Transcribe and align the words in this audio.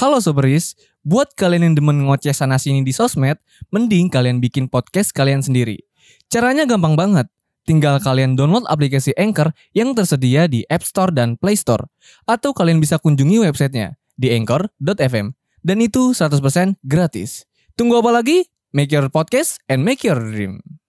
Halo 0.00 0.16
Soberis, 0.16 0.80
buat 1.04 1.36
kalian 1.36 1.60
yang 1.60 1.74
demen 1.76 2.08
ngoceh 2.08 2.32
sana 2.32 2.56
sini 2.56 2.80
di 2.80 2.88
sosmed, 2.88 3.36
mending 3.68 4.08
kalian 4.08 4.40
bikin 4.40 4.64
podcast 4.64 5.12
kalian 5.12 5.44
sendiri. 5.44 5.76
Caranya 6.32 6.64
gampang 6.64 6.96
banget. 6.96 7.28
Tinggal 7.68 8.00
kalian 8.00 8.32
download 8.32 8.64
aplikasi 8.72 9.12
Anchor 9.20 9.52
yang 9.76 9.92
tersedia 9.92 10.48
di 10.48 10.64
App 10.72 10.88
Store 10.88 11.12
dan 11.12 11.36
Play 11.36 11.52
Store. 11.52 11.84
Atau 12.24 12.56
kalian 12.56 12.80
bisa 12.80 12.96
kunjungi 12.96 13.44
websitenya 13.44 14.00
di 14.16 14.32
anchor.fm. 14.32 15.36
Dan 15.60 15.84
itu 15.84 16.16
100% 16.16 16.80
gratis. 16.80 17.44
Tunggu 17.76 18.00
apa 18.00 18.08
lagi? 18.24 18.48
Make 18.72 18.96
your 18.96 19.12
podcast 19.12 19.60
and 19.68 19.84
make 19.84 20.00
your 20.00 20.16
dream. 20.16 20.79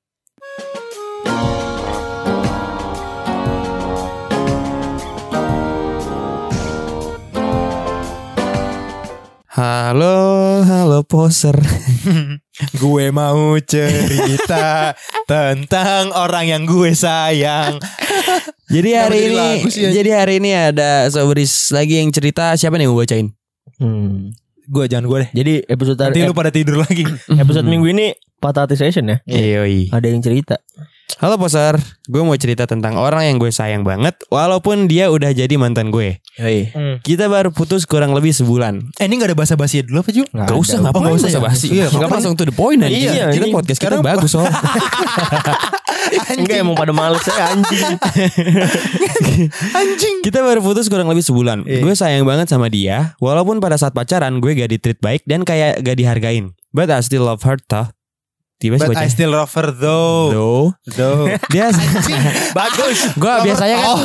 Halo, 9.51 10.63
halo 10.63 11.03
poser. 11.03 11.51
Gue 12.79 13.11
mau 13.11 13.59
cerita 13.59 14.95
tentang 15.27 16.15
orang 16.15 16.47
yang 16.47 16.63
gue 16.63 16.95
sayang. 16.95 17.75
Jadi 18.71 18.89
hari 18.95 19.19
jadi 19.27 19.35
ini, 19.35 19.67
sih, 19.67 19.91
jadi 19.91 20.23
hari 20.23 20.39
ini 20.39 20.55
ada 20.55 21.11
sobris 21.11 21.67
lagi 21.75 21.99
yang 21.99 22.15
cerita 22.15 22.55
siapa 22.55 22.79
nih 22.79 22.87
yang 22.87 22.95
gue 22.95 23.03
bacain? 23.03 23.27
Hmm. 23.75 24.31
Gue 24.71 24.87
jangan 24.87 25.11
gue 25.11 25.17
deh. 25.27 25.31
Jadi 25.43 25.53
episode 25.67 25.99
Nanti 25.99 26.23
lu 26.23 26.31
pada 26.31 26.47
tidur 26.55 26.79
lagi. 26.79 27.03
episode 27.43 27.67
minggu 27.67 27.91
ini 27.91 28.15
patah 28.39 28.63
hati 28.63 28.79
session 28.79 29.03
ya. 29.11 29.19
Yoi. 29.27 29.91
Ada 29.91 30.07
yang 30.15 30.23
cerita. 30.23 30.63
Halo 31.17 31.35
poser, 31.35 31.75
gue 32.05 32.21
mau 32.21 32.37
cerita 32.37 32.63
tentang 32.63 32.95
orang 32.95 33.25
yang 33.25 33.35
gue 33.35 33.49
sayang 33.49 33.81
banget, 33.81 34.15
walaupun 34.29 34.85
dia 34.85 35.11
udah 35.11 35.33
jadi 35.33 35.51
mantan 35.57 35.89
gue. 35.89 36.21
Yoi. 36.37 36.71
Kita 37.01 37.27
baru 37.27 37.51
putus 37.51 37.83
kurang 37.83 38.15
lebih 38.15 38.31
sebulan. 38.31 38.95
Eh 38.95 39.09
ini 39.09 39.17
gak 39.17 39.33
ada 39.33 39.37
basa-basi 39.37 39.83
dulu 39.83 39.99
apa 39.99 40.13
Ju? 40.13 40.23
Gak 40.23 40.47
ada. 40.47 40.55
usah 40.55 40.77
Oh, 40.79 40.93
nggak 40.93 41.17
usah 41.17 41.29
ya? 41.29 41.39
basi. 41.41 41.67
Iya, 41.67 41.85
makanya. 41.89 42.13
langsung 42.15 42.33
to 42.33 42.45
the 42.45 42.53
point 42.53 42.79
aja. 42.79 42.87
Iya, 42.87 43.27
kita 43.27 43.43
anjing. 43.43 43.51
podcast 43.51 43.79
kita 43.79 43.97
Sekarang- 43.99 44.05
bagus 44.05 44.31
soal. 44.31 44.47
Enggak 46.31 46.57
emang 46.59 46.75
pada 46.75 46.91
males 46.91 47.21
saya 47.21 47.51
anjing. 47.51 47.85
Anjing. 49.73 50.15
Kita 50.21 50.39
baru 50.39 50.61
putus 50.61 50.85
kurang 50.87 51.07
lebih 51.07 51.21
sebulan. 51.21 51.65
Iya. 51.65 51.81
Gue 51.81 51.93
sayang 51.93 52.23
banget 52.23 52.47
sama 52.47 52.67
dia, 52.67 53.13
walaupun 53.17 53.57
pada 53.57 53.75
saat 53.75 53.91
pacaran 53.91 54.37
gue 54.37 54.53
gak 54.53 54.69
ditreat 54.69 54.99
baik 54.99 55.21
dan 55.25 55.43
kayak 55.43 55.81
gak 55.81 55.97
dihargain. 55.97 56.53
But 56.71 56.87
I 56.87 57.01
still 57.01 57.25
love 57.25 57.43
her 57.43 57.59
toh. 57.59 57.89
Tiba 58.61 58.77
But 58.77 58.93
baca. 58.93 59.01
I 59.01 59.09
still 59.09 59.33
love 59.33 59.49
her 59.57 59.73
though. 59.73 60.29
Though. 60.29 60.65
Though. 60.93 61.25
Dia 61.53 61.73
Bagus. 62.53 63.09
gue 63.21 63.33
biasanya 63.49 63.77
kan 63.81 63.97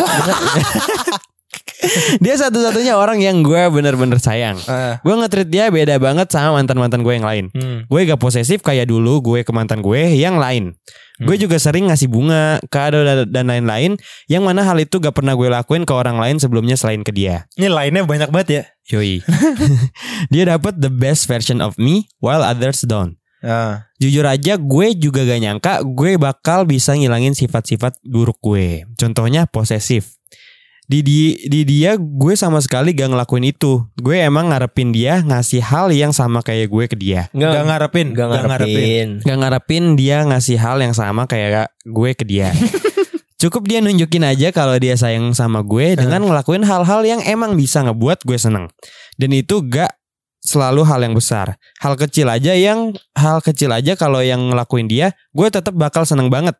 dia 2.24 2.34
satu-satunya 2.34 2.98
orang 2.98 3.22
yang 3.22 3.44
gue 3.44 3.62
bener-bener 3.70 4.18
sayang. 4.18 4.58
Ah. 4.66 4.98
Gue 5.06 5.14
nge-treat 5.14 5.46
dia 5.46 5.70
beda 5.70 6.00
banget 6.02 6.32
sama 6.32 6.58
mantan-mantan 6.58 7.04
gue 7.04 7.14
yang 7.14 7.26
lain. 7.26 7.44
Hmm. 7.52 7.86
Gue 7.86 8.08
gak 8.08 8.18
posesif 8.18 8.64
kayak 8.64 8.90
dulu 8.90 9.22
gue 9.22 9.40
ke 9.46 9.52
mantan 9.54 9.84
gue 9.84 10.16
yang 10.16 10.40
lain. 10.40 10.74
Gue 11.16 11.40
juga 11.40 11.56
sering 11.56 11.88
ngasih 11.88 12.12
bunga, 12.12 12.60
kado 12.68 13.00
dan 13.24 13.48
lain-lain 13.48 13.96
yang 14.28 14.44
mana 14.44 14.66
hal 14.66 14.76
itu 14.76 15.00
gak 15.00 15.14
pernah 15.16 15.32
gue 15.32 15.48
lakuin 15.48 15.88
ke 15.88 15.92
orang 15.94 16.20
lain 16.20 16.36
sebelumnya 16.36 16.74
selain 16.76 17.06
ke 17.06 17.12
dia. 17.14 17.48
Ini 17.56 17.70
lainnya 17.70 18.02
banyak 18.04 18.28
banget 18.34 18.48
ya. 18.50 18.62
Yoi. 18.96 19.24
dia 20.32 20.44
dapat 20.48 20.80
the 20.80 20.90
best 20.90 21.30
version 21.30 21.64
of 21.64 21.76
me 21.80 22.10
while 22.18 22.42
others 22.42 22.82
don't. 22.84 23.16
Ah. 23.44 23.88
Jujur 24.00 24.24
aja 24.24 24.56
gue 24.56 24.86
juga 24.96 25.24
gak 25.24 25.40
nyangka 25.40 25.72
gue 25.84 26.16
bakal 26.16 26.64
bisa 26.64 26.96
ngilangin 26.96 27.36
sifat-sifat 27.36 28.00
buruk 28.04 28.40
gue. 28.40 28.88
Contohnya 28.96 29.44
posesif. 29.44 30.16
Di, 30.86 31.02
di, 31.02 31.34
di 31.50 31.66
dia 31.66 31.98
gue 31.98 32.38
sama 32.38 32.62
sekali 32.62 32.94
gak 32.94 33.10
ngelakuin 33.10 33.50
itu. 33.50 33.82
Gue 33.98 34.22
emang 34.22 34.54
ngarepin 34.54 34.94
dia 34.94 35.18
ngasih 35.18 35.58
hal 35.58 35.90
yang 35.90 36.14
sama 36.14 36.46
kayak 36.46 36.70
gue 36.70 36.84
ke 36.86 36.96
dia. 36.96 37.26
Gak 37.34 37.64
ngarepin. 37.66 38.14
Gak 38.14 38.28
ngarepin. 38.30 39.08
Gak 39.26 39.38
ngarepin 39.42 39.84
dia 39.98 40.22
ngasih 40.22 40.56
hal 40.62 40.78
yang 40.78 40.94
sama 40.94 41.26
kayak 41.26 41.74
gue 41.82 42.10
ke 42.14 42.22
dia. 42.22 42.54
Cukup 43.42 43.68
dia 43.68 43.84
nunjukin 43.84 44.24
aja 44.24 44.48
kalau 44.48 44.80
dia 44.80 44.96
sayang 44.96 45.36
sama 45.36 45.60
gue 45.60 45.92
dengan 45.92 46.24
ngelakuin 46.24 46.64
hal-hal 46.64 47.04
yang 47.04 47.20
emang 47.20 47.52
bisa 47.52 47.84
ngebuat 47.84 48.24
gue 48.24 48.38
seneng. 48.40 48.72
Dan 49.20 49.34
itu 49.36 49.60
gak 49.66 49.92
selalu 50.46 50.86
hal 50.86 51.02
yang 51.02 51.12
besar. 51.18 51.58
Hal 51.82 51.98
kecil 51.98 52.30
aja 52.30 52.54
yang 52.54 52.94
hal 53.18 53.42
kecil 53.42 53.74
aja 53.74 53.98
kalau 53.98 54.22
yang 54.22 54.54
ngelakuin 54.54 54.86
dia, 54.86 55.12
gue 55.34 55.48
tetap 55.50 55.74
bakal 55.74 56.06
seneng 56.06 56.30
banget. 56.30 56.54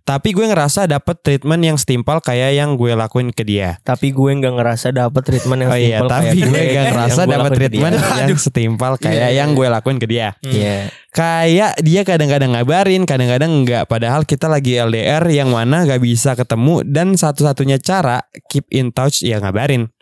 Tapi 0.00 0.32
gue 0.32 0.48
ngerasa 0.48 0.88
dapet 0.88 1.20
treatment 1.20 1.60
yang 1.60 1.76
setimpal 1.76 2.24
kayak 2.24 2.56
yang 2.56 2.74
gue 2.74 2.96
lakuin 2.96 3.36
ke 3.36 3.44
dia. 3.44 3.76
Tapi 3.84 4.16
gue 4.16 4.30
nggak 4.32 4.54
ngerasa 4.56 4.96
dapat 4.96 5.22
treatment 5.22 5.60
yang 5.60 5.70
Oh 5.70 5.76
iya, 5.76 5.98
tapi 6.00 6.40
kayak 6.40 6.48
gue 6.48 6.56
gak 6.56 6.72
yang 6.72 6.86
ngerasa 6.90 7.20
gue 7.20 7.32
dapet 7.36 7.50
treatment 7.52 7.94
yang 8.00 8.40
setimpal 8.40 8.92
kayak 8.96 9.28
Iya, 9.30 9.44
yang 9.44 9.50
iya. 9.52 9.58
gue 9.60 9.66
lakuin 9.68 9.98
ke 10.00 10.06
dia. 10.08 10.28
Iya. 10.40 10.76
Kayak 11.12 11.72
dia 11.84 12.00
kadang-kadang 12.06 12.50
ngabarin, 12.56 13.02
kadang-kadang 13.04 13.50
enggak. 13.52 13.84
Padahal 13.90 14.24
kita 14.24 14.48
lagi 14.48 14.80
LDR 14.80 15.22
yang 15.28 15.52
mana 15.52 15.84
gak 15.84 16.00
bisa 16.00 16.32
ketemu 16.32 16.80
dan 16.88 17.14
satu-satunya 17.14 17.76
cara 17.78 18.24
keep 18.48 18.64
in 18.72 18.96
touch 18.96 19.20
ya 19.20 19.36
ngabarin. 19.36 19.92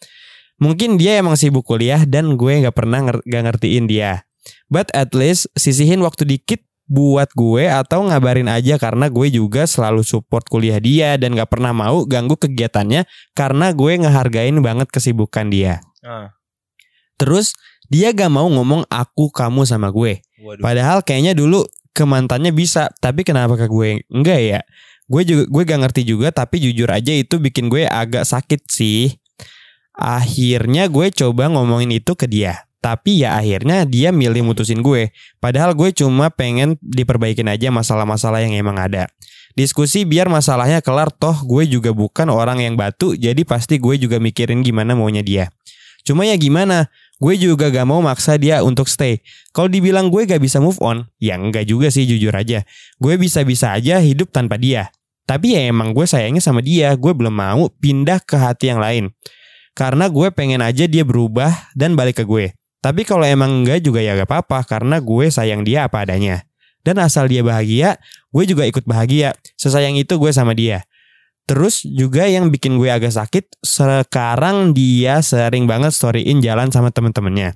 Mungkin 0.59 0.99
dia 0.99 1.23
emang 1.23 1.39
sibuk 1.39 1.63
kuliah 1.63 2.03
dan 2.03 2.35
gue 2.35 2.67
gak 2.67 2.75
pernah 2.75 2.99
nger- 3.03 3.25
gak 3.27 3.43
ngertiin 3.47 3.87
dia. 3.87 4.27
But 4.67 4.91
at 4.93 5.15
least 5.15 5.47
sisihin 5.55 6.03
waktu 6.03 6.27
dikit 6.27 6.63
buat 6.89 7.29
gue 7.37 7.69
atau 7.69 8.09
ngabarin 8.09 8.49
aja 8.49 8.81
karena 8.81 9.13
gue 9.13 9.29
juga 9.29 9.69
selalu 9.69 10.01
support 10.01 10.49
kuliah 10.49 10.81
dia 10.81 11.21
dan 11.21 11.37
gak 11.37 11.53
pernah 11.53 11.77
mau 11.77 12.03
ganggu 12.09 12.35
kegiatannya 12.35 13.05
karena 13.37 13.67
gue 13.77 13.93
ngehargain 14.03 14.57
banget 14.65 14.89
kesibukan 14.89 15.53
dia. 15.53 15.85
Ah. 16.01 16.33
Terus 17.21 17.53
dia 17.93 18.11
gak 18.17 18.33
mau 18.33 18.49
ngomong 18.49 18.89
aku 18.89 19.29
kamu 19.29 19.69
sama 19.69 19.93
gue. 19.93 20.25
Waduh. 20.41 20.65
Padahal 20.65 20.99
kayaknya 21.05 21.37
dulu 21.37 21.69
ke 21.93 22.07
mantannya 22.09 22.55
bisa, 22.55 22.89
tapi 23.03 23.27
kenapa 23.27 23.59
ke 23.59 23.67
gue 23.69 24.07
enggak 24.09 24.41
ya? 24.41 24.61
Gue 25.09 25.25
juga 25.29 25.45
gue 25.49 25.63
gak 25.69 25.81
ngerti 25.85 26.03
juga, 26.09 26.33
tapi 26.33 26.61
jujur 26.63 26.89
aja 26.89 27.13
itu 27.13 27.37
bikin 27.37 27.69
gue 27.69 27.85
agak 27.85 28.25
sakit 28.25 28.65
sih. 28.69 29.13
Akhirnya 29.99 30.87
gue 30.87 31.11
coba 31.11 31.51
ngomongin 31.51 31.99
itu 31.99 32.15
ke 32.15 32.31
dia. 32.31 32.71
Tapi 32.79 33.27
ya 33.27 33.35
akhirnya 33.35 33.83
dia 33.83 34.15
milih 34.15 34.47
mutusin 34.47 34.79
gue. 34.79 35.11
Padahal 35.43 35.75
gue 35.75 35.91
cuma 35.91 36.31
pengen 36.31 36.79
diperbaikin 36.79 37.51
aja 37.51 37.75
masalah-masalah 37.75 38.47
yang 38.47 38.55
emang 38.55 38.79
ada. 38.79 39.11
Diskusi 39.59 40.07
biar 40.07 40.31
masalahnya 40.31 40.79
kelar 40.79 41.11
toh 41.11 41.35
gue 41.43 41.67
juga 41.67 41.91
bukan 41.91 42.31
orang 42.31 42.63
yang 42.63 42.79
batu 42.79 43.19
jadi 43.19 43.43
pasti 43.43 43.83
gue 43.83 43.99
juga 43.99 44.23
mikirin 44.23 44.63
gimana 44.63 44.95
maunya 44.95 45.27
dia. 45.27 45.51
Cuma 46.07 46.23
ya 46.23 46.39
gimana, 46.39 46.89
gue 47.19 47.35
juga 47.35 47.69
gak 47.69 47.85
mau 47.85 47.99
maksa 47.99 48.39
dia 48.39 48.63
untuk 48.63 48.87
stay. 48.87 49.21
Kalau 49.51 49.67
dibilang 49.67 50.09
gue 50.09 50.25
gak 50.25 50.41
bisa 50.41 50.63
move 50.63 50.79
on, 50.79 51.05
ya 51.19 51.35
enggak 51.37 51.67
juga 51.67 51.91
sih 51.91 52.07
jujur 52.07 52.33
aja. 52.33 52.63
Gue 52.97 53.19
bisa-bisa 53.19 53.75
aja 53.75 53.99
hidup 53.99 54.31
tanpa 54.31 54.57
dia. 54.57 54.89
Tapi 55.29 55.59
ya 55.59 55.69
emang 55.69 55.93
gue 55.93 56.09
sayangnya 56.09 56.41
sama 56.41 56.65
dia, 56.65 56.97
gue 56.97 57.13
belum 57.13 57.35
mau 57.35 57.69
pindah 57.69 58.25
ke 58.25 58.41
hati 58.41 58.73
yang 58.73 58.81
lain. 58.81 59.13
Karena 59.79 60.11
gue 60.11 60.35
pengen 60.35 60.59
aja 60.59 60.91
dia 60.91 61.07
berubah 61.07 61.71
dan 61.79 61.95
balik 61.95 62.19
ke 62.19 62.25
gue. 62.27 62.51
Tapi 62.83 63.07
kalau 63.07 63.23
emang 63.23 63.63
enggak 63.63 63.79
juga 63.87 64.03
ya 64.03 64.19
gak 64.19 64.27
apa-apa 64.27 64.67
karena 64.67 64.99
gue 64.99 65.31
sayang 65.31 65.63
dia 65.63 65.87
apa 65.87 66.03
adanya. 66.03 66.43
Dan 66.83 66.99
asal 66.99 67.31
dia 67.31 67.47
bahagia, 67.47 68.03
gue 68.35 68.45
juga 68.49 68.67
ikut 68.67 68.83
bahagia. 68.83 69.39
Sesayang 69.55 69.95
itu 69.95 70.19
gue 70.19 70.35
sama 70.35 70.51
dia. 70.59 70.83
Terus 71.47 71.87
juga 71.87 72.27
yang 72.27 72.51
bikin 72.51 72.75
gue 72.75 72.91
agak 72.91 73.15
sakit, 73.15 73.63
sekarang 73.63 74.75
dia 74.75 75.23
sering 75.23 75.71
banget 75.71 75.95
storyin 75.95 76.43
jalan 76.43 76.69
sama 76.75 76.91
temen-temennya. 76.91 77.55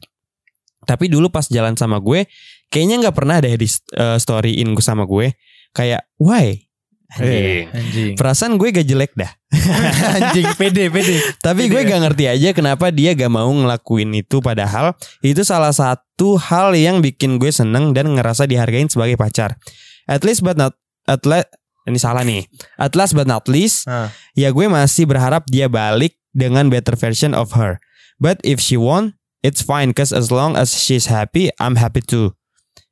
Tapi 0.83 1.11
dulu 1.11 1.29
pas 1.29 1.47
jalan 1.47 1.75
sama 1.75 1.99
gue, 1.99 2.27
kayaknya 2.71 3.05
nggak 3.05 3.17
pernah 3.19 3.37
deh 3.43 3.55
di 3.55 3.69
uh, 3.99 4.17
storyin 4.17 4.73
gue 4.73 4.85
sama 4.85 5.05
gue. 5.05 5.35
Kayak, 5.75 6.07
why? 6.23 6.71
Eh, 7.19 7.25
Anjing. 7.25 7.65
anjing. 7.73 8.13
Perasaan 8.17 8.57
gue 8.57 8.69
gak 8.71 8.87
jelek 8.87 9.13
dah. 9.13 9.29
anjing 10.17 10.49
pede 10.57 10.89
pede. 10.89 11.21
Tapi 11.39 11.69
gue 11.69 11.83
gak 11.83 12.01
ngerti 12.01 12.25
aja 12.25 12.49
kenapa 12.53 12.89
dia 12.89 13.13
gak 13.13 13.29
mau 13.29 13.49
ngelakuin 13.49 14.17
itu 14.17 14.41
padahal 14.41 14.97
itu 15.21 15.45
salah 15.45 15.71
satu 15.71 16.41
hal 16.41 16.73
yang 16.73 17.05
bikin 17.05 17.37
gue 17.37 17.53
seneng 17.53 17.93
dan 17.93 18.17
ngerasa 18.17 18.49
dihargain 18.49 18.89
sebagai 18.89 19.21
pacar. 19.21 19.61
At 20.09 20.25
least 20.25 20.41
but 20.41 20.57
not 20.57 20.73
at 21.05 21.21
le- 21.29 21.49
ini 21.85 21.99
salah 21.99 22.23
nih. 22.23 22.47
At 22.79 22.95
last 22.95 23.13
but 23.13 23.27
not 23.27 23.45
least, 23.45 23.85
Ah. 23.85 24.09
ya 24.33 24.49
gue 24.49 24.67
masih 24.67 25.05
berharap 25.05 25.45
dia 25.51 25.67
balik 25.67 26.15
dengan 26.33 26.71
better 26.71 26.95
version 26.95 27.35
of 27.35 27.53
her. 27.53 27.77
But 28.23 28.39
if 28.47 28.63
she 28.63 28.79
won't, 28.79 29.19
it's 29.43 29.61
fine 29.61 29.91
cause 29.91 30.15
as 30.15 30.31
long 30.31 30.55
as 30.55 30.71
she's 30.73 31.11
happy, 31.11 31.51
I'm 31.59 31.75
happy 31.75 32.01
too. 32.01 32.39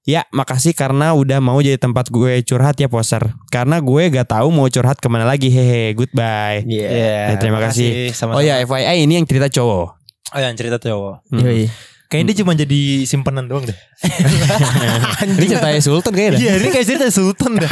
Ya, 0.09 0.25
makasih 0.33 0.73
karena 0.73 1.13
udah 1.13 1.45
mau 1.45 1.61
jadi 1.61 1.77
tempat 1.77 2.09
gue 2.09 2.41
curhat 2.41 2.81
ya 2.81 2.89
poser. 2.89 3.37
Karena 3.53 3.85
gue 3.85 4.09
gak 4.09 4.33
tahu 4.33 4.49
mau 4.49 4.65
curhat 4.73 4.97
ke 4.97 5.09
mana 5.13 5.29
lagi. 5.29 5.53
Hehe, 5.53 5.93
goodbye. 5.93 6.65
Iya. 6.65 6.89
Ya, 6.89 7.37
terima 7.37 7.61
kasih. 7.61 8.09
Sama-sama. 8.17 8.41
Oh 8.41 8.43
ya, 8.43 8.65
FYI 8.65 9.05
ini 9.05 9.21
yang 9.21 9.29
cerita 9.29 9.53
cowok. 9.53 10.01
Oh 10.31 10.41
yang 10.41 10.57
cerita 10.57 10.81
cowok. 10.81 11.29
Hmm. 11.29 11.43
Yoi. 11.45 11.69
Kayaknya 12.11 12.27
dia 12.27 12.39
cuma 12.43 12.53
jadi 12.53 12.81
simpenan 13.07 13.47
doang 13.47 13.63
deh. 13.63 13.79
Ini 15.39 15.47
ceritanya 15.47 15.79
Sultan 15.79 16.11
kayaknya 16.11 16.33
dah. 16.35 16.41
Iya 16.41 16.53
ini 16.59 16.69
kayak 16.69 16.87
cerita 16.87 17.07
Sultan 17.07 17.53
dah. 17.55 17.71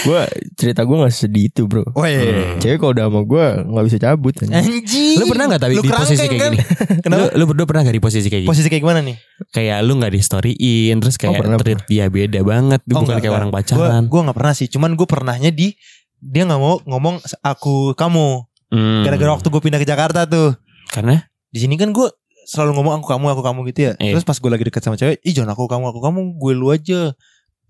Gue 0.00 0.20
cerita 0.54 0.80
gue 0.80 0.96
gak 0.96 1.12
sedih 1.12 1.44
itu 1.46 1.64
bro. 1.64 1.84
Oh 1.92 2.04
iya. 2.04 2.56
Cewek 2.56 2.78
kalau 2.78 2.92
udah 2.92 3.04
sama 3.04 3.20
gue 3.24 3.46
gak 3.68 3.84
bisa 3.84 3.98
cabut. 3.98 4.32
anjing. 4.32 4.56
Anjing. 4.56 5.16
Lu 5.16 5.24
pernah 5.28 5.44
gak 5.44 5.60
tapi 5.60 5.74
Lu 5.76 5.82
di 5.84 5.90
posisi 5.90 6.16
kayak 6.18 6.40
kan? 6.40 6.52
gini? 6.52 6.58
Kenapa? 7.04 7.20
Lu, 7.20 7.26
lu 7.36 7.44
berdua 7.46 7.66
pernah 7.68 7.82
gak 7.84 7.96
di 7.96 8.02
posisi 8.02 8.26
kayak 8.26 8.42
gini? 8.44 8.48
Posisi 8.48 8.68
kayak 8.68 8.82
gimana 8.82 9.00
nih? 9.04 9.16
kayak 9.48 9.78
lu 9.84 9.92
gak 9.96 10.12
di 10.12 10.20
storyin 10.20 10.96
terus 10.96 11.16
kayak 11.16 11.30
Oh, 11.30 11.36
pernah, 11.36 11.56
treat 11.60 11.80
dia 11.84 12.04
beda 12.08 12.40
banget. 12.40 12.80
Oh, 12.80 12.88
bukan 12.96 13.00
enggak, 13.02 13.12
kayak 13.12 13.28
enggak. 13.28 13.40
orang 13.40 13.50
pacaran. 13.50 14.02
Gue 14.08 14.20
gak 14.24 14.36
pernah 14.36 14.54
sih. 14.56 14.66
Cuman 14.68 14.90
gue 14.96 15.04
pernahnya 15.04 15.50
di 15.52 15.76
dia 16.18 16.42
nggak 16.42 16.58
mau 16.58 16.80
ngomong 16.82 17.20
aku 17.40 17.92
kamu. 17.92 18.28
Hmm. 18.68 19.04
Gara-gara 19.04 19.36
waktu 19.36 19.48
gue 19.48 19.60
pindah 19.62 19.76
ke 19.76 19.84
Jakarta 19.84 20.24
tuh. 20.24 20.56
Karena 20.88 21.20
Di 21.48 21.60
sini 21.60 21.76
kan 21.76 21.92
gue 21.92 22.08
selalu 22.48 22.72
ngomong 22.74 22.96
aku 22.96 23.06
kamu 23.06 23.24
aku 23.28 23.42
kamu 23.44 23.60
gitu 23.68 23.80
ya. 23.80 23.92
Iya. 24.00 24.16
Terus 24.16 24.24
pas 24.24 24.34
gue 24.34 24.48
lagi 24.48 24.64
deket 24.64 24.80
sama 24.80 24.96
cewek, 24.96 25.20
ih 25.20 25.32
jangan 25.32 25.52
aku 25.52 25.68
kamu 25.68 25.84
aku 25.86 26.00
kamu 26.00 26.20
gue 26.34 26.52
lu 26.52 26.72
aja. 26.72 27.12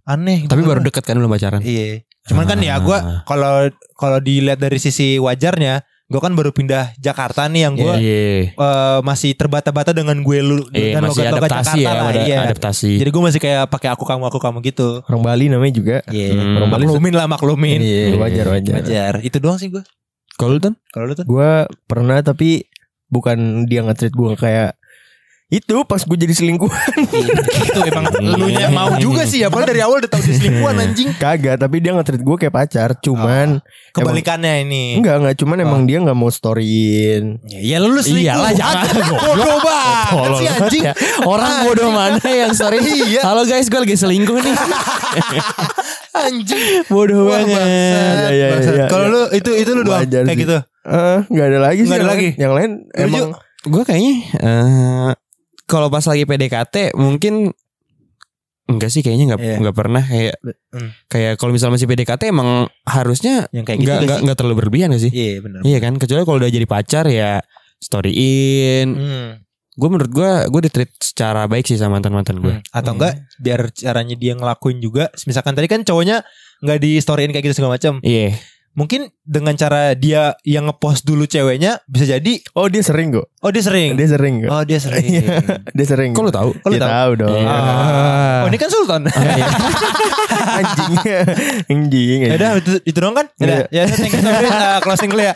Aneh. 0.05 0.47
tapi 0.47 0.63
gitu 0.63 0.71
baru 0.71 0.81
kan. 0.81 0.87
deket 0.89 1.05
kan 1.05 1.15
belum 1.19 1.29
pacaran. 1.29 1.61
Iya. 1.61 2.07
Cuman 2.25 2.45
kan 2.45 2.59
ya 2.59 2.79
gue 2.79 2.95
Ah. 2.95 3.21
kalau 3.25 3.69
kalau 3.93 4.19
dilihat 4.19 4.57
dari 4.57 4.77
sisi 4.77 5.19
wajarnya, 5.19 5.81
gue 6.07 6.17
kan 6.17 6.33
baru 6.33 6.49
pindah 6.49 6.97
Jakarta 6.97 7.45
nih 7.45 7.69
yang 7.69 7.75
gue 7.75 7.95
Iya. 7.95 8.21
eh, 8.51 8.99
masih 9.03 9.35
terbata-bata 9.35 9.93
dengan 9.93 10.17
gue 10.19 10.39
lu 10.39 10.65
Iya, 10.71 10.97
dan 10.97 11.03
masih 11.05 11.21
logat-logat 11.21 11.51
adaptasi 11.53 11.77
ya, 11.77 11.85
Jakarta 11.85 12.01
lah. 12.01 12.09
ada 12.09 12.21
Iya. 12.23 12.37
adaptasi. 12.43 12.91
Jadi 12.97 13.11
gue 13.11 13.23
masih 13.23 13.41
kayak 13.43 13.65
pakai 13.67 13.89
aku 13.91 14.05
kamu 14.07 14.23
aku 14.25 14.39
kamu 14.39 14.59
gitu. 14.65 14.89
Orang 15.05 15.21
Bali 15.21 15.53
namanya 15.53 15.75
juga. 15.75 15.97
Iya. 16.09 16.29
Hmm. 16.33 16.57
Orang 16.57 16.71
Bali 16.71 16.85
Maklumin 16.87 17.13
lah 17.13 17.27
maklumin. 17.27 17.81
Iya 17.83 18.17
wajar 18.17 18.47
wajar. 18.49 18.75
Wajar. 18.81 19.15
Itu 19.21 19.37
doang 19.39 19.61
sih 19.61 19.69
gue. 19.69 19.85
Kalau 20.39 20.55
lu 20.55 20.61
kan? 20.63 20.73
Kalau 20.89 21.05
lu 21.05 21.13
tuh? 21.13 21.27
Gue 21.27 21.51
pernah 21.85 22.17
tapi 22.23 22.65
bukan 23.09 23.65
dia 23.65 23.81
nge-treat 23.83 24.13
gue 24.13 24.33
kayak 24.37 24.73
itu 25.49 25.81
pas 25.89 25.97
gue 25.97 26.13
jadi 26.13 26.37
selingkuhan 26.37 27.09
itu 27.09 27.81
emang 27.89 28.05
lu 28.37 28.53
nya 28.53 28.69
mau 28.69 29.01
juga 29.01 29.25
sih 29.25 29.41
ya. 29.41 29.49
Padahal 29.49 29.73
dari 29.73 29.81
awal 29.81 30.05
udah 30.05 30.11
tahu 30.13 30.21
dia 30.21 30.37
selingkuhan 30.37 30.77
anjing. 30.77 31.09
kagak 31.17 31.57
tapi 31.57 31.81
dia 31.81 31.97
nge-treat 31.97 32.21
gue 32.21 32.37
kayak 32.37 32.53
pacar 32.53 32.93
cuman 33.01 33.65
Kebalikannya 33.97 34.69
ini. 34.69 35.01
enggak 35.01 35.25
enggak 35.25 35.37
cuman 35.41 35.57
emang 35.59 35.83
dia 35.89 36.05
nggak 36.05 36.13
mau 36.13 36.29
storyin 36.29 37.41
Ya, 37.49 37.65
ya 37.65 37.77
lu 37.81 37.97
selingkuh. 37.97 38.29
Iyalah, 38.29 38.53
jangan. 38.53 38.87
Bodoh 39.09 39.57
banget 39.65 40.31
sih 40.37 40.47
anjing. 40.53 40.83
Orang 41.25 41.53
bodoh 41.65 41.91
mana 41.97 42.21
yang. 42.29 42.53
Iya. 42.53 43.25
Halo 43.25 43.49
guys, 43.49 43.73
gue 43.73 43.81
lagi 43.81 43.97
selingkuh 43.97 44.37
nih. 44.37 44.53
Anjing. 46.29 46.65
bodoh 46.87 47.23
banget. 47.25 47.57
iya, 48.29 48.47
bangsat. 48.51 48.75
iya, 48.75 48.87
Kalau 48.87 49.07
lu 49.07 49.21
itu 49.31 49.51
itu 49.53 49.71
lu 49.71 49.83
doang 49.83 50.05
kayak 50.05 50.29
sih. 50.29 50.37
gitu. 50.39 50.59
Nggak 51.27 51.47
ada 51.47 51.59
lagi 51.61 51.81
sih 51.81 51.87
Nggak 51.87 51.97
ada 51.97 52.01
yang 52.01 52.11
lagi? 52.11 52.29
lain. 52.29 52.39
yang 52.39 52.53
lain 52.55 52.71
Lu 52.87 53.03
emang 53.03 53.29
Gue 53.61 53.83
kayaknya 53.83 54.15
eh 54.39 55.11
kalau 55.65 55.89
pas 55.89 56.01
lagi 56.03 56.25
PDKT 56.25 56.95
mungkin 56.95 57.53
enggak 58.65 58.89
sih 58.89 59.01
kayaknya 59.01 59.25
nggak 59.29 59.41
Iya. 59.43 59.57
nggak 59.59 59.77
pernah 59.77 60.01
kayak 60.01 60.35
Hmm. 60.69 60.91
kayak 61.07 61.33
kalau 61.37 61.51
misalnya 61.51 61.75
masih 61.75 61.87
PDKT 61.87 62.23
emang 62.27 62.51
harusnya 62.83 63.49
Yang 63.51 63.65
kayak 63.67 63.79
gitu 63.79 63.85
nggak 63.85 63.97
gak 63.97 64.05
nggak 64.05 64.15
sih? 64.15 64.25
nggak 64.25 64.37
terlalu 64.37 64.55
berlebihan 64.57 64.89
gak 64.91 65.03
sih? 65.03 65.11
Iya 65.11 65.33
benar. 65.41 65.61
Iya 65.63 65.79
kan 65.79 65.93
kecuali 65.97 66.23
kalau 66.23 66.39
udah 66.39 66.51
jadi 66.51 66.67
pacar 66.67 67.05
ya 67.07 67.31
storyin. 67.79 68.89
Hmm. 68.93 69.31
Gue 69.79 69.89
menurut 69.89 70.11
gue 70.11 70.31
gue 70.51 70.61
di 70.67 70.71
treat 70.71 70.91
secara 70.99 71.47
baik 71.47 71.63
sih 71.65 71.79
sama 71.79 71.97
mantan 71.97 72.11
mantan 72.11 72.43
gue. 72.43 72.59
Hmm. 72.59 72.67
Atau 72.75 72.99
enggak 72.99 73.15
biar 73.39 73.71
caranya 73.71 74.19
dia 74.19 74.35
ngelakuin 74.35 74.83
juga. 74.83 75.07
Misalkan 75.23 75.55
tadi 75.55 75.71
kan 75.71 75.87
cowoknya 75.87 76.27
nggak 76.59 76.79
di 76.83 76.99
storyin 76.99 77.31
kayak 77.31 77.47
gitu 77.47 77.63
segala 77.63 77.79
macam. 77.79 78.03
Iya. 78.03 78.35
Mungkin 78.75 79.11
dengan 79.27 79.55
cara 79.55 79.95
dia 79.95 80.39
yang 80.43 80.71
ngepost 80.71 81.03
dulu 81.03 81.27
ceweknya 81.27 81.83
bisa 81.91 82.07
jadi 82.07 82.39
oh 82.55 82.71
dia 82.71 82.79
sering 82.79 83.11
kok 83.11 83.27
oh 83.43 83.51
dia 83.51 83.59
sering. 83.59 83.99
dia 83.99 84.07
sering 84.07 84.47
kok 84.47 84.51
Oh 84.55 84.63
dia 84.63 84.79
sering. 84.79 85.03
dia 85.77 85.87
sering 85.89 86.11
Kok 86.15 86.23
lu 86.23 86.31
tahu? 86.31 86.51
Kok 86.55 86.69
lu 86.71 86.75
Dia 86.75 86.83
tahu? 86.87 86.91
tahu 86.95 87.11
dong 87.19 87.39
Iya. 87.43 87.51
Ah. 87.51 88.39
Oh 88.43 88.49
ini 88.51 88.55
kan 88.55 88.71
Sultan. 88.71 89.03
anjing 90.63 90.95
anjing 91.75 92.19
Ya 92.23 92.35
udah 92.39 92.51
itu, 92.59 92.71
itu 92.87 92.99
dong 92.99 93.15
kan? 93.19 93.27
Ya 93.39 93.45
udah. 93.47 93.59
Ya 93.75 93.83
thank 93.91 94.15
you 94.15 94.23
Sobri. 94.23 94.47
Ah, 94.47 94.79
closing 94.79 95.11
dulu 95.11 95.23
ya. 95.23 95.35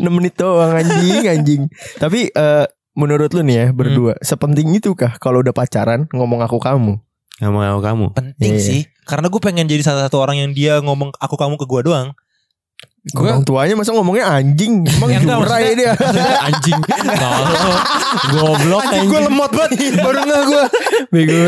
6 0.00 0.08
menit 0.08 0.34
doang 0.34 0.72
anjing 0.72 1.24
anjing 1.28 1.62
tapi 2.00 2.32
eh, 2.32 2.64
menurut 2.98 3.30
lu 3.30 3.40
nih 3.40 3.56
ya 3.56 3.66
berdua 3.70 4.18
sepenting 4.20 4.74
itu 4.74 4.90
kah 4.92 5.14
kalau 5.16 5.38
udah 5.38 5.54
pacaran 5.54 6.10
ngomong 6.10 6.42
aku 6.42 6.58
kamu 6.58 6.98
Gak 7.38 7.54
mau 7.54 7.78
kamu. 7.78 8.10
Penting 8.12 8.52
Iya. 8.52 8.60
sih. 8.60 8.80
Karena 9.04 9.30
gue 9.30 9.38
pengen 9.38 9.62
jadi 9.64 9.78
salah 9.78 10.02
satu 10.04 10.18
orang 10.18 10.36
yang 10.36 10.50
dia 10.50 10.82
ngomong 10.82 11.14
aku 11.14 11.38
kamu 11.38 11.54
ke 11.54 11.64
gue 11.64 11.80
doang. 11.86 12.10
Gua- 13.08 13.30
orang 13.30 13.46
tuanya 13.46 13.74
masa 13.74 13.94
ngomongnya 13.94 14.26
anjing 14.28 14.82
emang 14.82 15.06
Ya, 15.08 15.22
jurai 15.22 15.70
dia 15.72 15.94
anjing. 16.50 16.82
Goblok 18.28 18.82
Anjing 18.84 19.06
gue 19.06 19.20
lemot 19.22 19.50
banget. 19.50 19.94
Baru 20.02 20.18
nggak 20.18 20.42
gue. 20.44 20.64
Bego. 21.08 21.38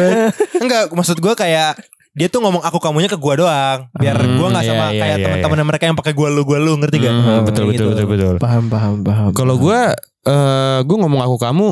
Enggak, 0.59 0.83
maksud 0.91 1.19
gue 1.19 1.35
kayak 1.35 1.75
dia 2.11 2.27
tuh 2.27 2.39
ngomong 2.39 2.63
aku 2.63 2.79
kamunya 2.79 3.07
ke 3.07 3.17
gue 3.17 3.35
doang. 3.37 3.91
Biar 3.93 4.15
Hmm, 4.15 4.37
gue 4.37 4.47
nggak 4.47 4.63
iya, 4.63 4.71
sama 4.73 4.87
iya, 4.89 5.01
kayak 5.01 5.17
iya, 5.17 5.25
teman-teman 5.27 5.67
mereka 5.67 5.85
yang 5.85 5.97
pakai 5.97 6.13
gue 6.13 6.29
lu 6.29 6.43
gue 6.45 6.59
lu 6.61 6.73
ngerti 6.77 6.97
gak? 6.99 7.13
Hmm, 7.13 7.43
betul, 7.43 7.65
betul, 7.67 7.71
Gitu. 7.73 7.85
betul, 7.91 8.07
betul. 8.09 8.35
paham 8.39 8.65
paham 8.67 8.95
paham 9.01 9.31
Kalau 9.33 9.55
gue, 9.57 9.79
eh 10.23 10.79
gue 10.83 10.97
ngomong 10.97 11.23
aku 11.23 11.37
kamu 11.37 11.67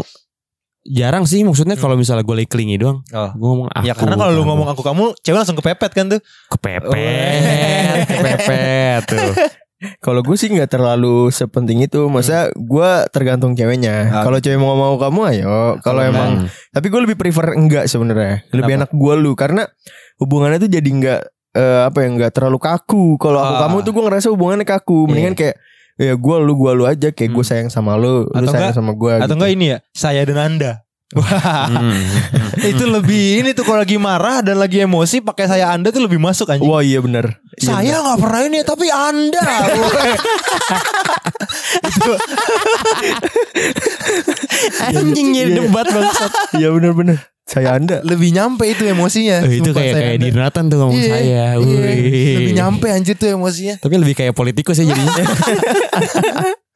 jarang 0.85 1.25
sih. 1.25 1.43
Maksudnya 1.43 1.77
Hmm. 1.77 1.83
kalau 1.83 1.95
misalnya 1.95 2.23
gue 2.23 2.35
lagi 2.35 2.49
kelingi 2.49 2.77
doang, 2.77 3.05
Oh. 3.11 3.31
gue 3.31 3.49
ngomong 3.49 3.69
aku. 3.69 3.85
Ya 3.85 3.93
karena 3.93 4.17
kalau 4.17 4.33
lu 4.33 4.41
kamu. 4.41 4.49
ngomong 4.49 4.69
aku 4.73 4.83
kamu, 4.83 5.05
cewek 5.21 5.37
langsung 5.37 5.57
kepepet 5.57 5.93
kan 5.93 6.05
tuh. 6.09 6.21
kepepet, 6.49 6.83
kepepet 8.11 9.03
tuh. 9.07 9.33
Kalau 10.01 10.27
gue 10.27 10.35
sih 10.35 10.51
nggak 10.51 10.69
terlalu 10.69 11.31
sepenting 11.31 11.79
itu. 11.81 12.09
Masa 12.09 12.51
gue 12.51 12.91
tergantung 13.09 13.55
ceweknya. 13.55 14.11
Ah. 14.11 14.23
Kalau 14.25 14.39
cewek 14.39 14.59
mau 14.59 14.75
mau 14.75 14.99
kamu 14.99 15.21
ayo. 15.31 15.79
Kalau 15.81 16.03
emang, 16.03 16.31
Hmm. 16.43 16.49
tapi 16.73 16.89
gue 16.89 17.01
lebih 17.01 17.15
prefer 17.15 17.55
enggak 17.55 17.87
sebenarnya. 17.87 18.43
Lebih 18.51 18.75
enak 18.75 18.91
gue 18.91 19.15
lu 19.15 19.33
karena 19.33 19.71
hubungannya 20.19 20.59
tuh 20.59 20.69
jadi 20.69 20.89
enggak 20.89 21.21
eh, 21.51 21.83
apa 21.85 21.99
ya 22.01 22.09
enggak 22.09 22.33
terlalu 22.33 22.59
kaku. 22.59 23.17
Kalau 23.17 23.39
aku 23.39 23.55
Ah. 23.55 23.61
kamu 23.67 23.77
tuh 23.81 23.93
gue 23.93 24.05
ngerasa 24.05 24.29
hubungannya 24.29 24.65
kaku. 24.65 25.07
Mendingan 25.07 25.35
kayak 25.35 25.57
ya 25.99 26.15
gue 26.15 26.37
lu 26.39 26.55
gue 26.55 26.73
lu 26.73 26.85
aja 26.85 27.11
kayak 27.11 27.29
gue 27.29 27.43
Hmm. 27.43 27.51
sayang 27.51 27.69
sama 27.69 27.95
lu, 27.95 28.23
lu 28.23 28.31
Atau 28.31 28.49
sayang 28.49 28.71
enggak- 28.71 28.79
sama 28.79 28.93
gue. 28.95 29.13
Atau 29.19 29.35
enggak 29.35 29.51
ini 29.53 29.67
ya, 29.69 29.79
saya 29.91 30.23
dan 30.23 30.39
anda. 30.39 30.73
Wah, 31.09 31.65
Hmm. 31.67 31.97
itu 32.71 32.85
lebih 32.85 33.41
ini 33.41 33.51
tuh 33.51 33.65
kalau 33.65 33.81
lagi 33.81 33.97
marah 33.97 34.39
dan 34.41 34.57
lagi 34.57 34.79
emosi 34.79 35.21
pakai 35.21 35.49
saya 35.49 35.73
anda 35.73 35.89
tuh 35.89 36.05
lebih 36.05 36.17
masuk 36.17 36.45
anjing. 36.47 36.65
Wah 36.65 36.81
iya 36.81 37.01
benar. 37.01 37.41
Iya 37.57 37.65
Saya 37.67 37.97
nggak 37.99 38.19
pernah 38.19 38.41
ini 38.45 38.59
tapi 38.61 38.87
anda. 38.87 39.41
Anjing 44.85 45.29
jadi 45.33 45.51
Iya. 45.51 45.59
debat 45.65 45.87
bangsat. 45.87 46.33
Iya 46.55 46.69
benar 46.73 46.93
benar. 46.93 47.19
Saya 47.49 47.81
anda. 47.81 48.05
lebih 48.05 48.29
nyampe 48.29 48.69
itu 48.69 48.85
emosinya. 48.85 49.41
Eh, 49.49 49.65
itu 49.65 49.73
kayak 49.73 49.95
kayak 49.97 50.19
di 50.21 50.29
Nathan 50.31 50.69
tuh 50.69 50.85
ngomong 50.85 50.93
Iya, 50.95 51.09
saya. 51.11 51.45
Wih. 51.57 52.37
Lebih 52.45 52.53
nyampe 52.55 52.87
anjir 52.93 53.17
tuh 53.17 53.33
emosinya. 53.33 53.81
Tapi 53.81 53.95
lebih 53.97 54.13
kayak 54.15 54.37
politikus 54.37 54.77
ya 54.77 54.85
jadinya. 54.85 55.25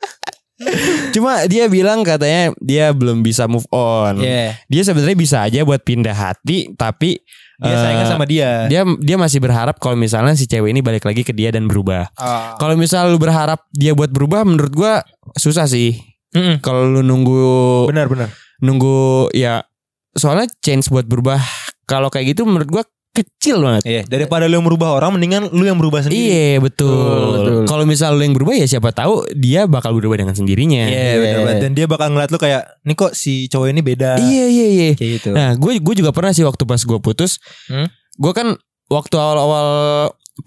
Cuma 1.13 1.43
dia 1.45 1.67
bilang 1.67 2.07
katanya 2.07 2.55
dia 2.57 2.95
belum 2.95 3.21
bisa 3.21 3.45
move 3.45 3.67
on. 3.69 4.23
Iya. 4.23 4.55
Dia 4.65 4.83
sebenarnya 4.87 5.19
bisa 5.19 5.37
aja 5.43 5.61
buat 5.61 5.83
pindah 5.83 6.15
hati, 6.15 6.73
tapi 6.73 7.19
Dia 7.59 7.69
eh, 7.69 7.79
sayangnya 7.79 8.07
sama 8.09 8.25
dia. 8.25 8.67
dia 8.67 8.83
dia 8.99 9.17
masih 9.17 9.39
berharap 9.39 9.77
kalau 9.77 9.95
misalnya 9.95 10.33
si 10.33 10.47
cewek 10.47 10.71
ini 10.71 10.81
balik 10.81 11.03
lagi 11.03 11.21
ke 11.21 11.31
dia 11.31 11.51
dan 11.51 11.67
berubah. 11.67 12.11
Ah. 12.15 12.55
Kalau 12.57 12.75
misal 12.75 13.07
lu 13.07 13.19
berharap 13.19 13.67
dia 13.71 13.93
buat 13.93 14.09
berubah, 14.09 14.43
menurut 14.43 14.73
gua 14.73 15.03
susah 15.35 15.67
sih. 15.67 15.99
Mm-mm. 16.33 16.59
Kalau 16.59 16.89
lu 16.89 17.03
nunggu 17.03 17.43
Benar 17.87 18.09
benar. 18.09 18.29
nunggu 18.59 19.29
ya 19.31 19.67
soalnya 20.13 20.49
change 20.61 20.89
buat 20.89 21.05
berubah 21.09 21.41
kalau 21.85 22.09
kayak 22.09 22.37
gitu 22.37 22.45
menurut 22.45 22.69
gua 22.69 22.85
kecil 23.13 23.61
banget. 23.61 23.83
Iya, 23.85 24.03
daripada 24.09 24.49
lu 24.49 24.57
yang 24.57 24.65
merubah 24.65 24.97
orang 24.97 25.21
mendingan 25.21 25.53
lu 25.53 25.69
yang 25.69 25.77
berubah 25.77 26.01
sendiri. 26.01 26.17
Iya 26.33 26.65
betul. 26.65 26.97
Betul, 26.97 27.29
betul. 27.37 27.63
Kalau 27.69 27.85
misal 27.85 28.17
lu 28.17 28.25
yang 28.25 28.33
berubah 28.33 28.57
ya 28.57 28.65
siapa 28.65 28.89
tahu 28.89 29.29
dia 29.37 29.69
bakal 29.69 29.93
berubah 29.93 30.17
dengan 30.25 30.33
sendirinya. 30.33 30.89
Iya, 30.89 31.21
benar 31.21 31.39
banget. 31.45 31.57
Dan 31.61 31.71
dia 31.77 31.85
bakal 31.85 32.09
ngeliat 32.09 32.33
lu 32.33 32.41
kayak, 32.41 32.63
"Nih 32.89 32.97
kok 32.97 33.13
si 33.13 33.53
cowok 33.53 33.69
ini 33.69 33.85
beda." 33.85 34.17
Iya 34.17 34.45
iya 34.49 34.67
iya. 34.73 34.89
Kayak 34.97 35.11
gitu. 35.21 35.29
Nah, 35.37 35.53
gue 35.61 35.77
gue 35.77 35.95
juga 36.01 36.09
pernah 36.17 36.33
sih 36.33 36.41
waktu 36.41 36.65
pas 36.65 36.81
gue 36.81 36.99
putus, 37.05 37.37
Hmm? 37.69 37.93
gue 38.17 38.33
kan 38.33 38.57
waktu 38.89 39.15
awal-awal 39.21 39.69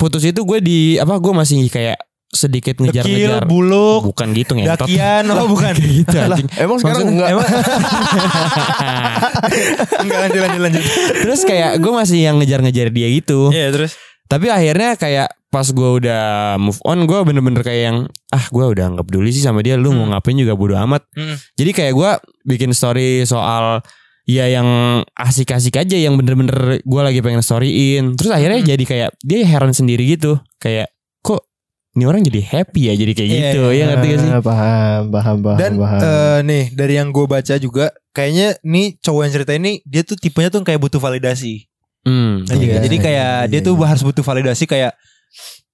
putus 0.02 0.26
itu 0.26 0.42
gue 0.42 0.58
di 0.58 0.98
apa 0.98 1.22
gue 1.22 1.34
masih 1.38 1.70
kayak 1.70 2.02
sedikit 2.36 2.76
Dekil, 2.76 2.92
ngejar-ngejar. 2.92 3.44
buluk, 3.46 4.02
Bukan 4.06 4.28
gitu 4.32 4.52
ngentot. 4.54 4.84
dakian, 4.84 5.24
oh 5.28 5.48
bukan. 5.48 5.74
gitu 5.74 6.12
anjing. 6.14 6.48
Emang 6.56 6.78
sekarang 6.78 7.08
Maksudnya- 7.08 7.32
enggak. 7.32 7.50
Enggak 10.02 10.20
lanjut 10.22 10.42
lanjut 10.42 10.62
lanjut. 10.62 10.84
terus 11.18 11.42
kayak 11.44 11.72
gue 11.78 11.92
masih 11.92 12.20
yang 12.22 12.36
ngejar-ngejar 12.38 12.88
dia 12.90 13.08
gitu. 13.10 13.50
Iya, 13.50 13.72
terus 13.72 13.94
Tapi 14.26 14.50
akhirnya 14.50 14.98
kayak 14.98 15.30
pas 15.48 15.70
gue 15.70 15.90
udah 15.96 16.24
move 16.58 16.82
on, 16.82 17.06
gue 17.06 17.20
bener-bener 17.24 17.62
kayak 17.62 17.82
yang 17.84 17.98
ah 18.30 18.42
gue 18.44 18.66
udah 18.68 18.86
nggak 18.92 19.06
peduli 19.06 19.30
sih 19.30 19.40
sama 19.40 19.62
dia. 19.62 19.78
Lu 19.78 19.94
mau 19.94 20.06
ngapain 20.08 20.34
juga 20.34 20.52
bodo 20.52 20.74
amat. 20.76 21.06
Mm. 21.14 21.38
Jadi 21.54 21.72
kayak 21.72 21.94
gue 21.94 22.12
bikin 22.44 22.74
story 22.74 23.22
soal 23.24 23.86
ya 24.26 24.50
yang 24.50 24.66
asik-asik 25.14 25.78
aja 25.78 25.94
yang 25.94 26.18
bener-bener 26.18 26.82
gue 26.82 27.02
lagi 27.04 27.22
pengen 27.22 27.46
storyin. 27.46 28.18
Terus 28.18 28.34
akhirnya 28.34 28.60
Hmm. 28.60 28.68
jadi 28.68 28.84
kayak 28.84 29.10
dia 29.22 29.46
heran 29.46 29.70
sendiri 29.72 30.10
gitu. 30.10 30.42
Kayak 30.58 30.90
ini 31.96 32.04
orang 32.04 32.22
jadi 32.22 32.42
happy 32.44 32.82
ya 32.86 32.94
jadi 32.94 33.12
kayak 33.12 33.30
Iya, 33.30 33.40
gitu. 33.50 33.62
iya. 33.72 33.80
Ya 33.80 33.86
ngerti 33.90 34.08
gak 34.08 34.20
sih? 34.20 34.30
Ah, 34.30 34.44
Paham, 34.44 35.02
paham, 35.10 35.38
paham, 35.40 35.58
Dan 35.58 35.72
paham. 35.80 36.00
eh, 36.00 36.38
nih 36.44 36.64
dari 36.76 36.94
yang 36.96 37.10
gue 37.10 37.26
baca 37.26 37.56
juga 37.56 37.86
kayaknya 38.12 38.48
nih 38.62 39.00
cowok 39.00 39.22
yang 39.24 39.34
cerita 39.34 39.52
ini 39.56 39.72
dia 39.84 40.04
tuh 40.04 40.16
tipenya 40.16 40.52
tuh 40.52 40.60
kayak 40.62 40.78
butuh 40.78 41.00
validasi. 41.00 41.66
Hmm. 42.04 42.44
Ngerti 42.44 42.66
Iya? 42.68 42.80
Jadi 42.84 42.96
iya, 42.96 43.04
kayak 43.04 43.32
iya, 43.42 43.50
dia 43.50 43.60
iya. 43.60 43.66
tuh 43.66 43.74
harus 43.80 44.04
butuh 44.04 44.22
validasi 44.22 44.64
kayak 44.66 44.92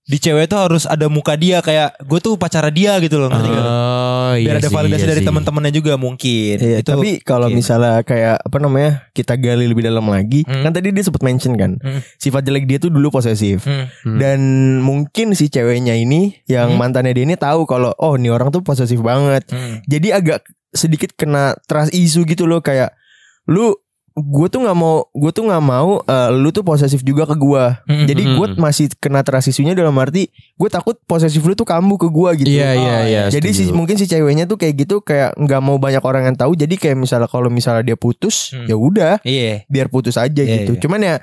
di 0.02 0.18
cewek 0.18 0.50
tuh 0.50 0.58
harus 0.58 0.84
ada 0.84 1.06
muka 1.08 1.38
dia 1.38 1.62
kayak 1.62 1.94
gue 2.02 2.20
tuh 2.20 2.34
pacara 2.34 2.68
dia 2.68 2.98
gitu 3.00 3.22
loh 3.22 3.30
ngerti? 3.30 3.50
Oh, 3.54 4.34
biar 4.34 4.42
iya 4.42 4.52
ada 4.58 4.66
sih, 4.66 4.74
validasi 4.74 5.04
iya 5.04 5.10
dari 5.10 5.22
teman-temannya 5.22 5.72
juga 5.72 5.94
mungkin 5.96 6.56
Iya, 6.58 6.82
itu 6.82 6.90
tapi 6.90 7.10
kalau 7.22 7.48
mungkin. 7.48 7.58
misalnya 7.58 8.02
kayak 8.02 8.42
apa 8.42 8.58
namanya 8.58 8.92
kita 9.12 9.38
gali 9.38 9.66
lebih 9.66 9.84
dalam 9.84 10.04
lagi, 10.04 10.42
Hmm. 10.44 10.66
kan 10.66 10.72
tadi 10.74 10.90
dia 10.90 11.02
sempat 11.02 11.22
mention 11.22 11.54
kan, 11.54 11.78
Hmm. 11.78 12.02
sifat 12.18 12.42
jelek 12.42 12.66
dia 12.66 12.78
tuh 12.78 12.90
dulu 12.90 13.08
posesif. 13.10 13.62
Hmm. 13.64 13.88
Hmm. 14.02 14.18
Dan 14.18 14.40
mungkin 14.82 15.32
si 15.32 15.48
ceweknya 15.48 15.94
ini 15.94 16.34
yang 16.46 16.74
Hmm. 16.74 16.82
mantannya 16.82 17.14
dia 17.14 17.24
ini 17.24 17.36
tahu 17.36 17.64
kalau 17.64 17.94
oh 17.96 18.18
nih 18.18 18.30
orang 18.30 18.50
tuh 18.50 18.60
posesif 18.62 19.00
banget. 19.00 19.46
Hmm. 19.48 19.86
Jadi 19.86 20.12
agak 20.12 20.42
sedikit 20.72 21.14
kena 21.14 21.56
trust 21.66 21.92
issue 21.92 22.24
gitu 22.24 22.48
loh 22.48 22.60
kayak 22.60 22.96
lu 23.46 23.74
gue 24.12 24.48
tuh 24.48 24.60
nggak 24.60 24.74
mau 24.74 25.08
gue 25.08 25.32
tuh 25.32 25.44
nggak 25.44 25.64
mau 25.64 26.00
eh, 26.02 26.30
lu 26.32 26.50
tuh 26.50 26.62
posesif 26.62 27.00
juga 27.00 27.24
ke 27.24 27.34
gue. 27.34 27.64
Hmm. 27.88 28.06
Jadi 28.06 28.24
gue 28.28 28.48
Hmm. 28.52 28.60
masih 28.60 28.92
kena 28.94 29.22
trust 29.22 29.48
issue-nya 29.48 29.72
dalam 29.72 29.96
arti 29.96 30.28
gue 30.30 30.70
takut 30.70 31.00
posesif 31.02 31.40
lu 31.40 31.54
tuh 31.54 31.64
kambuh 31.64 31.96
ke 31.96 32.06
gue 32.06 32.30
gitu. 32.44 32.52
Iya 32.52 32.70
iya 32.74 32.98
iya. 33.04 33.22
Jadi 33.28 33.50
si, 33.52 33.64
mungkin 33.70 33.96
si 33.96 34.06
ceweknya 34.06 34.44
tuh 34.44 34.56
kayak 34.56 34.76
gitu 34.78 35.00
kayak 35.00 35.36
nggak 35.36 35.62
mau 35.62 35.76
banyak 35.76 36.02
orang 36.02 36.26
yang 36.26 36.36
tahu. 36.36 36.54
Jadi 36.54 36.76
kayak 36.76 36.96
misalnya 36.96 37.26
kalau 37.26 37.48
misalnya 37.48 37.84
dia 37.84 37.96
putus, 37.96 38.52
Hmm. 38.52 38.68
ya 38.68 38.76
udah 38.76 39.14
iya 39.24 39.64
biar 39.66 39.88
putus 39.88 40.16
aja 40.16 40.28
Iya, 40.38 40.68
gitu. 40.68 40.76
iya. 40.76 40.82
Cuman 40.82 41.00
ya 41.00 41.16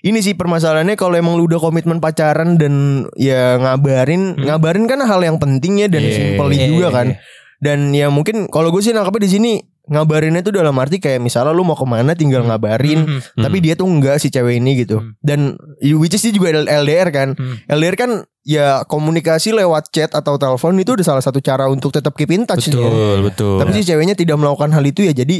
ini 0.00 0.22
sih 0.22 0.38
permasalahannya 0.38 0.94
kalau 0.94 1.18
emang 1.18 1.34
lu 1.34 1.44
udah 1.44 1.58
komitmen 1.58 1.98
pacaran 1.98 2.54
dan 2.54 2.74
ya 3.18 3.58
ngabarin, 3.58 4.38
Hmm. 4.38 4.46
ngabarin 4.46 4.86
kan 4.86 5.02
hal 5.02 5.18
yang 5.18 5.34
penting 5.36 5.82
ya 5.82 5.90
dan 5.90 5.98
Iya, 6.00 6.14
simpel 6.14 6.46
iya, 6.54 6.66
juga 6.68 6.86
iya, 6.86 6.94
kan. 6.94 7.06
iya. 7.10 7.18
Dan 7.56 7.78
ya 7.90 8.06
mungkin 8.06 8.46
kalau 8.46 8.68
gue 8.68 8.78
sih 8.78 8.92
nangkapnya 8.92 9.24
di 9.24 9.30
sini 9.32 9.52
ngabarinnya 9.86 10.42
tuh 10.42 10.50
dalam 10.52 10.74
arti 10.76 10.98
kayak 10.98 11.18
misalnya 11.18 11.50
lu 11.50 11.62
mau 11.62 11.74
ke 11.74 11.82
mana 11.82 12.12
tinggal 12.12 12.42
ngabarin. 12.42 13.06
Hmm. 13.06 13.20
Tapi 13.38 13.56
dia 13.58 13.74
tuh 13.74 13.86
enggak 13.86 14.18
si 14.18 14.28
cewek 14.28 14.58
ini 14.58 14.82
gitu. 14.82 14.98
Hmm. 14.98 15.14
Dan 15.18 15.54
which 15.96 16.12
is 16.12 16.22
dia 16.22 16.30
juga 16.30 16.50
LDR 16.52 17.08
kan. 17.08 17.28
Hmm. 17.32 17.62
LDR 17.66 17.94
kan 17.94 18.10
ya 18.42 18.82
komunikasi 18.84 19.50
lewat 19.50 19.90
chat 19.90 20.10
atau 20.10 20.34
telepon 20.36 20.74
itu 20.74 20.94
udah 20.94 21.06
salah 21.06 21.22
satu 21.22 21.38
cara 21.38 21.66
untuk 21.66 21.90
tetap 21.90 22.12
keep 22.12 22.30
in 22.30 22.42
touch. 22.44 22.66
ya. 22.66 22.74
betul 22.74 23.16
betul. 23.24 23.56
Tapi 23.58 23.70
si 23.72 23.82
ceweknya 23.84 24.14
tidak 24.14 24.36
melakukan 24.36 24.70
hal 24.70 24.82
itu 24.82 25.02
ya 25.02 25.14
jadi 25.14 25.36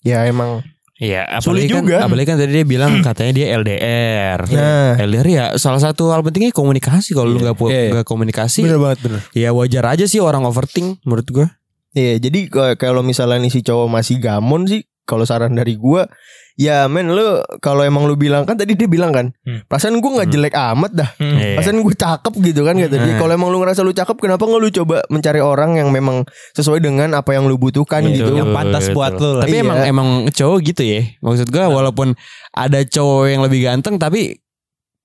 ya 0.00 0.24
emang 0.24 0.64
Iya, 1.00 1.24
Sulit 1.40 1.64
apalagi 1.64 1.72
kan, 1.72 1.80
juga. 1.80 1.96
apalagi 2.04 2.26
kan 2.28 2.36
tadi 2.36 2.52
dia 2.52 2.66
bilang 2.68 2.92
katanya 3.08 3.32
dia 3.32 3.46
LDR. 3.56 4.38
Nah. 4.52 4.92
LDR 5.00 5.26
ya 5.26 5.44
salah 5.56 5.80
satu 5.80 6.12
hal 6.12 6.20
pentingnya 6.20 6.52
komunikasi. 6.52 7.16
Kalau 7.16 7.32
lu 7.32 7.40
nggak 7.40 7.56
pu- 7.56 7.72
Iya, 7.72 7.82
iya. 7.88 8.02
komunikasi, 8.04 8.68
bener 8.68 8.76
banget 8.76 8.98
bener 9.00 9.20
ya 9.32 9.48
wajar 9.56 9.84
aja 9.88 10.04
sih 10.04 10.20
orang 10.20 10.44
overthink 10.44 11.00
menurut 11.00 11.24
gua. 11.32 11.48
Iya, 11.90 12.22
jadi 12.22 12.40
kalau 12.78 13.02
misalnya 13.02 13.42
nih 13.42 13.50
si 13.50 13.60
cowok 13.60 13.90
masih 13.90 14.22
gamon 14.22 14.62
sih, 14.64 14.86
kalau 15.02 15.26
saran 15.26 15.50
dari 15.52 15.74
gua, 15.74 16.06
ya 16.54 16.86
men 16.86 17.10
lu 17.10 17.24
kalau 17.58 17.82
emang 17.82 18.06
lu 18.06 18.14
bilang 18.14 18.46
kan 18.46 18.54
tadi 18.54 18.78
dia 18.78 18.86
bilang 18.86 19.10
kan, 19.10 19.34
Hmm. 19.42 19.66
perasaan 19.66 19.98
gua 19.98 20.22
nggak 20.22 20.28
Hmm. 20.30 20.34
jelek 20.38 20.54
amat 20.54 20.92
dah, 20.94 21.10
Iya. 21.18 21.58
perasaan 21.58 21.82
gua 21.82 21.90
cakep 21.90 22.34
gitu 22.46 22.60
kan 22.62 22.78
kata 22.78 22.94
dia. 22.94 23.10
Hmm. 23.10 23.18
Kalau 23.18 23.32
emang 23.34 23.50
lu 23.50 23.58
ngerasa 23.58 23.82
lu 23.82 23.90
cakep, 23.90 24.16
kenapa 24.16 24.46
nggak 24.46 24.62
lu 24.62 24.70
coba 24.70 24.96
mencari 25.10 25.42
orang 25.42 25.82
yang 25.82 25.90
memang 25.90 26.22
sesuai 26.54 26.78
dengan 26.78 27.10
apa 27.10 27.34
yang 27.34 27.50
lu 27.50 27.58
butuhkan 27.58 28.06
Betul. 28.06 28.14
gitu? 28.22 28.32
yang 28.38 28.54
pantas 28.54 28.86
buat 28.94 29.18
lu 29.18 29.42
lah 29.42 29.50
Tapi 29.50 29.58
Iya. 29.58 29.66
emang 29.66 29.78
emang 29.82 30.08
cowok 30.30 30.58
gitu 30.62 30.82
ya. 30.86 31.02
Maksud 31.18 31.50
gua 31.50 31.66
walaupun 31.66 32.14
ada 32.54 32.78
cowok 32.80 33.24
yang 33.26 33.42
lebih 33.42 33.66
ganteng 33.66 33.98
tapi 33.98 34.38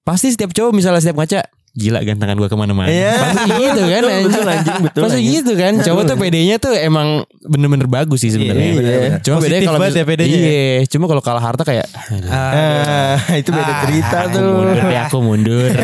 pasti 0.05 0.29
setiap 0.29 0.53
cowok 0.53 0.69
misalnya 0.69 1.01
setiap 1.01 1.17
ngaca 1.17 1.49
gila 1.75 1.99
gantengan 2.01 2.35
gua 2.35 2.47
ke 2.47 2.55
mana-mana. 2.55 2.87
Iya. 2.87 3.13
Pasti 3.13 3.51
gitu 3.51 3.81
kan 3.83 4.01
Betul, 4.05 4.09
anjing. 4.09 4.25
betul, 4.25 4.45
anjing, 4.47 4.77
betul, 4.81 5.01
Pasti 5.03 5.17
anjing. 5.17 5.33
gitu 5.35 5.51
kan. 5.53 5.73
Cowok 5.77 6.01
tuh 6.05 6.15
PD-nya 6.15 6.55
tuh 6.57 6.71
emang 6.73 7.07
bener-bener 7.43 7.85
bagus 7.85 8.19
sih 8.19 8.31
sebenarnya. 8.31 8.63
Iya, 8.65 8.73
bener-bener. 8.73 9.11
Cuma 9.21 9.37
bedanya 9.37 9.59
Positif 9.59 9.69
kalau 9.69 9.85
ya 9.91 10.05
PD-nya 10.07 10.37
ya. 10.37 10.47
Iya, 10.47 10.79
cuma 10.87 11.05
kalau 11.05 11.21
kalah 11.21 11.43
harta 11.43 11.61
kayak 11.61 11.87
Ah, 12.25 13.19
itu 13.41 13.49
beda 13.49 13.67
Ah, 13.67 13.79
cerita 13.83 14.17
aku 14.23 14.33
tuh. 14.33 14.47
mundur 14.47 14.75
deh, 14.81 14.99
aku 15.01 15.17
mundur. 15.19 15.69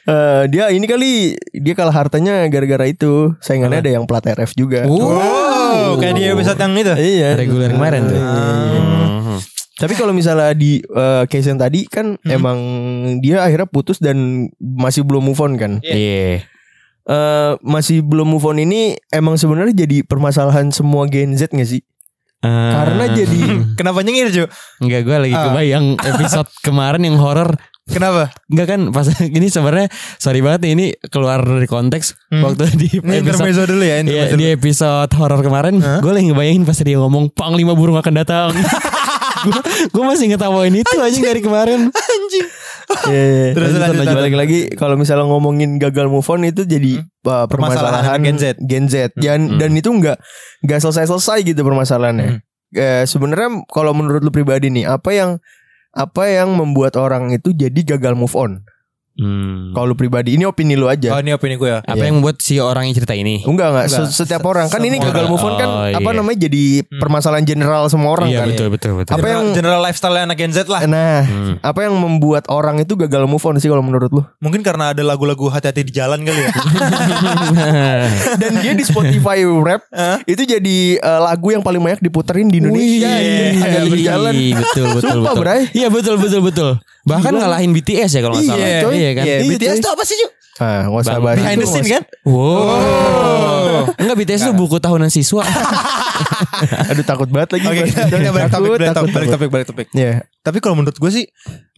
Eh, 0.00 0.42
dia 0.48 0.72
ini 0.72 0.88
kali 0.88 1.36
dia 1.52 1.74
kalah 1.76 1.92
hartanya 1.92 2.48
gara-gara 2.48 2.88
itu. 2.88 3.36
Saingannya 3.38 3.78
ada 3.78 3.90
yang 3.92 4.04
plat 4.04 4.24
RF 4.24 4.56
juga. 4.56 4.88
wow 4.88 5.94
kayak 5.96 6.14
di 6.16 6.24
episode 6.26 6.56
yang 6.56 6.72
itu 6.74 6.94
Iya. 6.96 7.28
Reguler 7.36 7.70
kemarin 7.70 8.08
tuh. 8.08 8.18
Hmm. 8.18 8.89
Tapi 9.80 9.94
kalau 9.94 10.12
misalnya 10.12 10.52
di 10.52 10.76
eh, 10.78 11.24
case 11.24 11.48
yang 11.48 11.56
tadi 11.56 11.84
kan 11.84 12.20
emang 12.22 12.58
dia 13.18 13.40
akhirnya 13.40 13.64
putus 13.64 13.96
dan 13.96 14.16
masih 14.58 15.02
belum 15.02 15.24
move 15.24 15.40
on 15.40 15.56
kan. 15.56 15.72
Iya. 15.80 16.44
Eh, 17.02 17.52
masih 17.58 18.00
belum 18.00 18.28
move 18.28 18.44
on 18.44 18.60
ini 18.60 18.80
emang 19.08 19.34
sebenarnya 19.34 19.72
jadi 19.80 20.04
permasalahan 20.04 20.68
semua 20.68 21.08
Gen 21.08 21.32
Z 21.32 21.48
gak 21.48 21.64
sih? 21.64 21.80
Eh, 22.38 22.48
Karena 22.70 23.04
jadi 23.10 23.40
kenapa 23.78 24.00
nyengir 24.00 24.28
Ju 24.30 24.44
Enggak 24.78 25.00
gue 25.02 25.16
lagi 25.18 25.34
Ah. 25.34 25.48
kebayang 25.48 25.96
episode 25.98 26.48
kemarin 26.66 27.02
yang 27.02 27.16
horor 27.16 27.52
kenapa 27.84 28.32
Enggak 28.46 28.66
kan 28.66 28.80
pas 28.90 29.04
ini 29.28 29.48
sebenarnya 29.48 29.88
sorry 30.16 30.40
banget 30.40 30.64
nih 30.64 30.72
ini 30.72 30.86
keluar 31.06 31.40
dari 31.40 31.66
konteks 31.66 32.16
Hmm. 32.30 32.46
waktu 32.46 32.70
di 32.78 32.88
ini 32.94 33.20
episode 33.20 33.66
dulu 33.66 33.82
ya 33.82 33.96
Iya, 33.96 34.00
intermezzo 34.00 34.36
di 34.36 34.46
episode 34.48 35.12
horor 35.16 35.40
kemarin 35.40 35.74
Hah? 35.78 35.98
gue 35.98 36.12
lagi 36.14 36.26
ngebayangin 36.28 36.62
pas 36.62 36.78
dia 36.78 36.96
ngomong 36.96 37.28
panglima 37.30 37.74
burung 37.74 37.98
akan 37.98 38.14
datang. 38.14 38.48
gue 39.94 40.04
masih 40.04 40.26
ngetawain 40.30 40.74
itu 40.74 40.96
aja 40.96 41.18
dari 41.18 41.40
kemarin. 41.40 41.88
eh, 43.08 43.50
Terus 43.54 43.70
lanjut, 43.70 43.80
lanjut, 43.80 43.98
lanjut. 44.02 44.16
balik 44.18 44.36
lagi 44.36 44.58
kalau 44.74 44.94
misalnya 44.94 45.26
ngomongin 45.26 45.78
gagal 45.78 46.06
move 46.06 46.26
on 46.26 46.42
itu 46.42 46.62
jadi 46.62 47.00
uh, 47.24 47.46
permasalahan 47.46 48.18
Permasalahan 48.18 48.18
Gen 48.20 48.36
Z. 48.36 48.44
Gen 48.60 48.84
Z. 48.86 48.94
Dan, 49.14 49.40
Hmm. 49.46 49.58
dan 49.58 49.70
itu 49.72 49.88
nggak 49.88 50.18
nggak 50.66 50.78
selesai-selesai 50.80 51.38
gitu 51.44 51.60
permasalahannya. 51.62 52.42
Eh, 52.70 53.02
sebenarnya 53.02 53.66
kalau 53.66 53.90
menurut 53.90 54.22
lu 54.22 54.30
pribadi 54.30 54.70
nih 54.70 54.86
apa 54.86 55.10
yang 55.10 55.30
apa 55.90 56.22
yang 56.26 56.54
membuat 56.54 56.94
orang 56.94 57.34
itu 57.34 57.50
jadi 57.50 57.96
gagal 57.96 58.14
move 58.14 58.34
on? 58.34 58.62
Hmm. 59.20 59.70
Kalau 59.70 59.86
lu 59.86 59.94
pribadi 59.94 60.32
ini 60.32 60.42
opini 60.42 60.72
lu 60.72 60.86
aja. 60.86 61.12
oh 61.12 61.20
ini 61.20 61.30
opini 61.30 61.54
gue 61.54 61.68
ya 61.68 61.78
Apa 61.82 61.92
Iya. 61.94 62.08
yang 62.08 62.16
membuat 62.16 62.40
si 62.40 62.56
orang 62.56 62.88
yang 62.88 62.96
cerita 62.96 63.12
ini? 63.12 63.42
Enggak 63.42 63.68
enggak, 63.68 63.84
Se- 63.86 64.00
Enggak. 64.00 64.16
setiap 64.16 64.42
orang 64.42 64.66
kan 64.66 64.80
ini 64.80 64.96
Semua 64.96 65.06
gagal 65.06 65.20
orang. 65.20 65.30
move 65.30 65.44
on 65.44 65.54
kan 65.54 65.68
Oh, 65.68 65.84
apa 65.92 66.00
iya. 66.02 66.16
namanya 66.16 66.38
jadi 66.40 66.64
Hmm. 66.80 66.98
permasalahan 66.98 67.44
general 67.44 67.82
semua 67.86 68.10
orang 68.10 68.28
iya 68.28 68.38
kan. 68.38 68.48
betul 68.48 68.66
betul 68.68 68.90
betul. 68.96 69.12
Apa 69.12 69.26
yang- 69.28 69.52
general 69.52 69.80
lifestyle 69.80 70.16
anak 70.16 70.34
Gen 70.34 70.50
Z 70.50 70.64
lah 70.66 70.80
Nah, 70.82 71.20
Hmm. 71.22 71.54
apa 71.60 71.80
yang 71.82 71.94
membuat 71.94 72.48
orang 72.48 72.78
itu 72.78 72.96
gagal 72.96 73.26
move 73.26 73.44
on 73.44 73.56
sih 73.56 73.68
kalau 73.68 73.80
menurut 73.80 74.08
lu? 74.08 74.24
mungkin 74.40 74.60
karena 74.60 74.90
ada 74.90 75.02
lagu-lagu 75.02 75.46
hati-hati 75.46 75.82
di 75.82 75.92
jalan 75.92 76.20
kali 76.20 76.40
ya 76.40 76.50
Dan 78.40 78.52
dia 78.58 78.72
di 78.72 78.82
Spotify 78.82 79.42
rap 79.58 79.82
itu 80.26 80.42
jadi 80.42 80.78
eh, 80.96 81.20
lagu 81.20 81.50
yang 81.50 81.60
paling 81.60 81.78
banyak 81.78 82.00
diputerin 82.00 82.46
di 82.46 82.58
Indonesia. 82.58 83.08
Wih, 83.10 83.28
Iya, 83.50 83.60
ada 83.60 83.78
di 83.82 83.90
iya, 83.96 84.08
jalan. 84.08 84.32
betul 84.54 84.86
betul 84.90 85.10
Sumpah, 85.12 85.34
betul. 85.34 85.60
Iya 85.72 85.88
betul 85.88 86.14
betul 86.16 86.40
betul. 86.42 86.70
Bahkan 87.02 87.32
Gila. 87.32 87.40
ngalahin 87.42 87.70
BTS 87.72 88.10
ya 88.12 88.20
kalau 88.20 88.34
nggak 88.34 88.46
salah. 88.46 88.60
Iya, 88.60 88.78
coy. 88.82 88.94
Iya 89.10 89.14
kan. 89.16 89.24
Iya, 89.24 89.36
Iya, 89.36 89.50
BTS 89.50 89.76
tuh 89.80 89.90
apa 89.90 90.02
sih 90.02 90.14
Ju 90.14 90.28
Ah, 90.56 90.84
nggak 90.84 91.00
usah 91.00 91.16
bahas 91.18 91.36
behind 91.36 91.56
itu, 91.56 91.64
the 91.64 91.68
scene 91.68 91.88
kan 91.88 92.02
Wow. 92.22 93.90
Enggak 93.96 94.16
BTS 94.18 94.40
tuh 94.44 94.54
buku 94.54 94.76
tahunan 94.76 95.08
siswa. 95.08 95.42
Aduh 96.90 97.02
takut 97.02 97.28
banget 97.28 97.56
lagi. 97.56 97.64
Oke, 97.66 97.82
itu. 97.88 97.96
balik 98.30 98.50
topik, 98.52 98.70
Takut, 98.76 98.76
balik 98.76 98.92
topik, 98.92 99.10
balik 99.10 99.28
topik, 99.30 99.48
balik 99.48 99.66
topik. 99.66 99.86
Iya. 99.92 100.14
Tapi 100.40 100.58
kalau 100.60 100.76
menurut 100.76 100.92
gue 100.94 101.10
sih, 101.10 101.24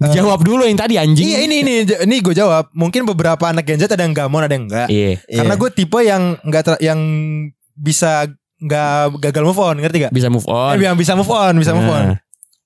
Jawab 0.03 0.43
dulu 0.43 0.67
yang 0.67 0.75
tadi 0.75 0.99
anjing. 0.99 1.23
iya 1.25 1.47
ini 1.47 1.63
ini 1.63 1.73
ini 1.87 2.17
gue 2.19 2.35
jawab. 2.35 2.75
Mungkin 2.75 3.07
beberapa 3.07 3.47
anak 3.47 3.65
Gen 3.65 3.79
Z 3.79 3.87
ada 3.89 4.03
yang 4.03 4.15
gamon, 4.15 4.43
ada 4.43 4.51
yang 4.51 4.67
enggak. 4.67 4.89
Iya. 4.91 5.23
Karena 5.23 5.55
Iya. 5.55 5.61
gue 5.63 5.71
tipe 5.73 5.99
yang 6.03 6.23
enggak 6.43 6.63
ter- 6.65 6.83
yang 6.83 6.99
bisa 7.73 8.27
nggak 8.59 8.91
gagal 9.23 9.43
move 9.43 9.59
on, 9.59 9.77
ngerti 9.79 9.99
gak? 10.07 10.13
Bisa 10.15 10.27
move 10.31 10.47
on. 10.47 10.75
Eh, 10.75 10.83
yang 10.83 10.95
bisa 10.95 11.15
move 11.15 11.31
on, 11.31 11.55
bisa 11.55 11.71
move 11.71 11.87
on. 11.87 12.15
Nah. 12.15 12.19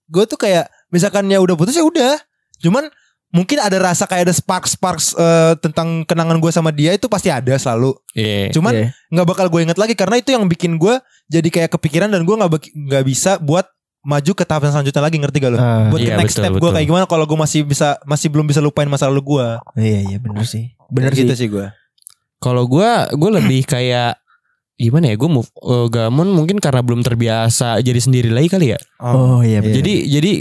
Gue 0.08 0.25
tuh 0.25 0.37
kayak 0.37 0.68
misalkan 0.88 1.28
ya 1.28 1.40
udah 1.40 1.56
putus 1.56 1.73
ya 1.73 1.85
udah. 1.85 2.16
Cuman 2.61 2.88
mungkin 3.30 3.59
ada 3.61 3.76
rasa 3.78 4.06
kayak 4.06 4.30
ada 4.30 4.35
spark 4.35 4.64
sparks 4.64 5.12
tentang 5.61 6.02
kenangan 6.04 6.38
gue 6.38 6.49
sama 6.49 6.71
dia 6.71 6.95
itu 6.95 7.06
pasti 7.06 7.28
ada 7.28 7.52
selalu. 7.59 7.92
Iya. 8.12 8.54
Cuman 8.54 8.73
Iya. 8.73 8.88
nggak 9.12 9.26
bakal 9.26 9.47
gue 9.49 9.61
inget 9.62 9.76
lagi 9.76 9.92
karena 9.92 10.16
itu 10.18 10.33
yang 10.33 10.47
bikin 10.47 10.78
gue 10.78 10.97
jadi 11.26 11.49
kayak 11.50 11.71
kepikiran 11.76 12.09
dan 12.09 12.23
gue 12.23 12.33
nggak 12.33 12.50
nggak 12.73 13.04
bisa 13.04 13.37
buat 13.42 13.66
maju 14.06 14.33
ke 14.38 14.47
tahap 14.47 14.62
yang 14.62 14.71
selanjutnya 14.73 15.02
lagi 15.02 15.18
ngerti 15.18 15.38
gak 15.42 15.50
lo? 15.50 15.59
Ah, 15.59 15.90
buat 15.90 15.99
Iya, 15.99 16.14
ke 16.14 16.18
next 16.23 16.38
betul, 16.38 16.42
step 16.47 16.52
gue 16.62 16.71
kayak 16.71 16.87
gimana 16.87 17.04
kalau 17.11 17.26
gue 17.26 17.35
masih 17.35 17.66
bisa 17.66 17.99
masih 18.06 18.30
belum 18.30 18.47
bisa 18.47 18.62
lupain 18.62 18.87
masa 18.87 19.11
lalu 19.11 19.35
gue. 19.35 19.47
Iya 19.83 20.00
iya 20.14 20.18
benar 20.23 20.47
sih. 20.47 20.78
Benar 20.87 21.11
gitu 21.11 21.35
sih. 21.35 21.45
sih 21.45 21.49
gue. 21.50 21.66
Kalau 22.38 22.68
gua 22.71 23.11
gue 23.11 23.30
lebih 23.35 23.66
kayak 23.66 24.14
gimana 24.76 25.09
ya 25.09 25.16
gue 25.16 25.26
move 25.26 25.49
eh, 25.56 25.88
gamon 25.88 26.28
mungkin 26.30 26.56
karena 26.56 26.80
belum 26.80 27.00
terbiasa 27.00 27.80
jadi 27.80 27.97
sendiri 27.97 28.28
lagi 28.28 28.47
kali 28.47 28.73
ya. 28.73 28.78
Oh 28.99 29.40
iya 29.40 29.61
benar. 29.61 29.80
Jadi 29.80 29.95
jadi 30.06 30.33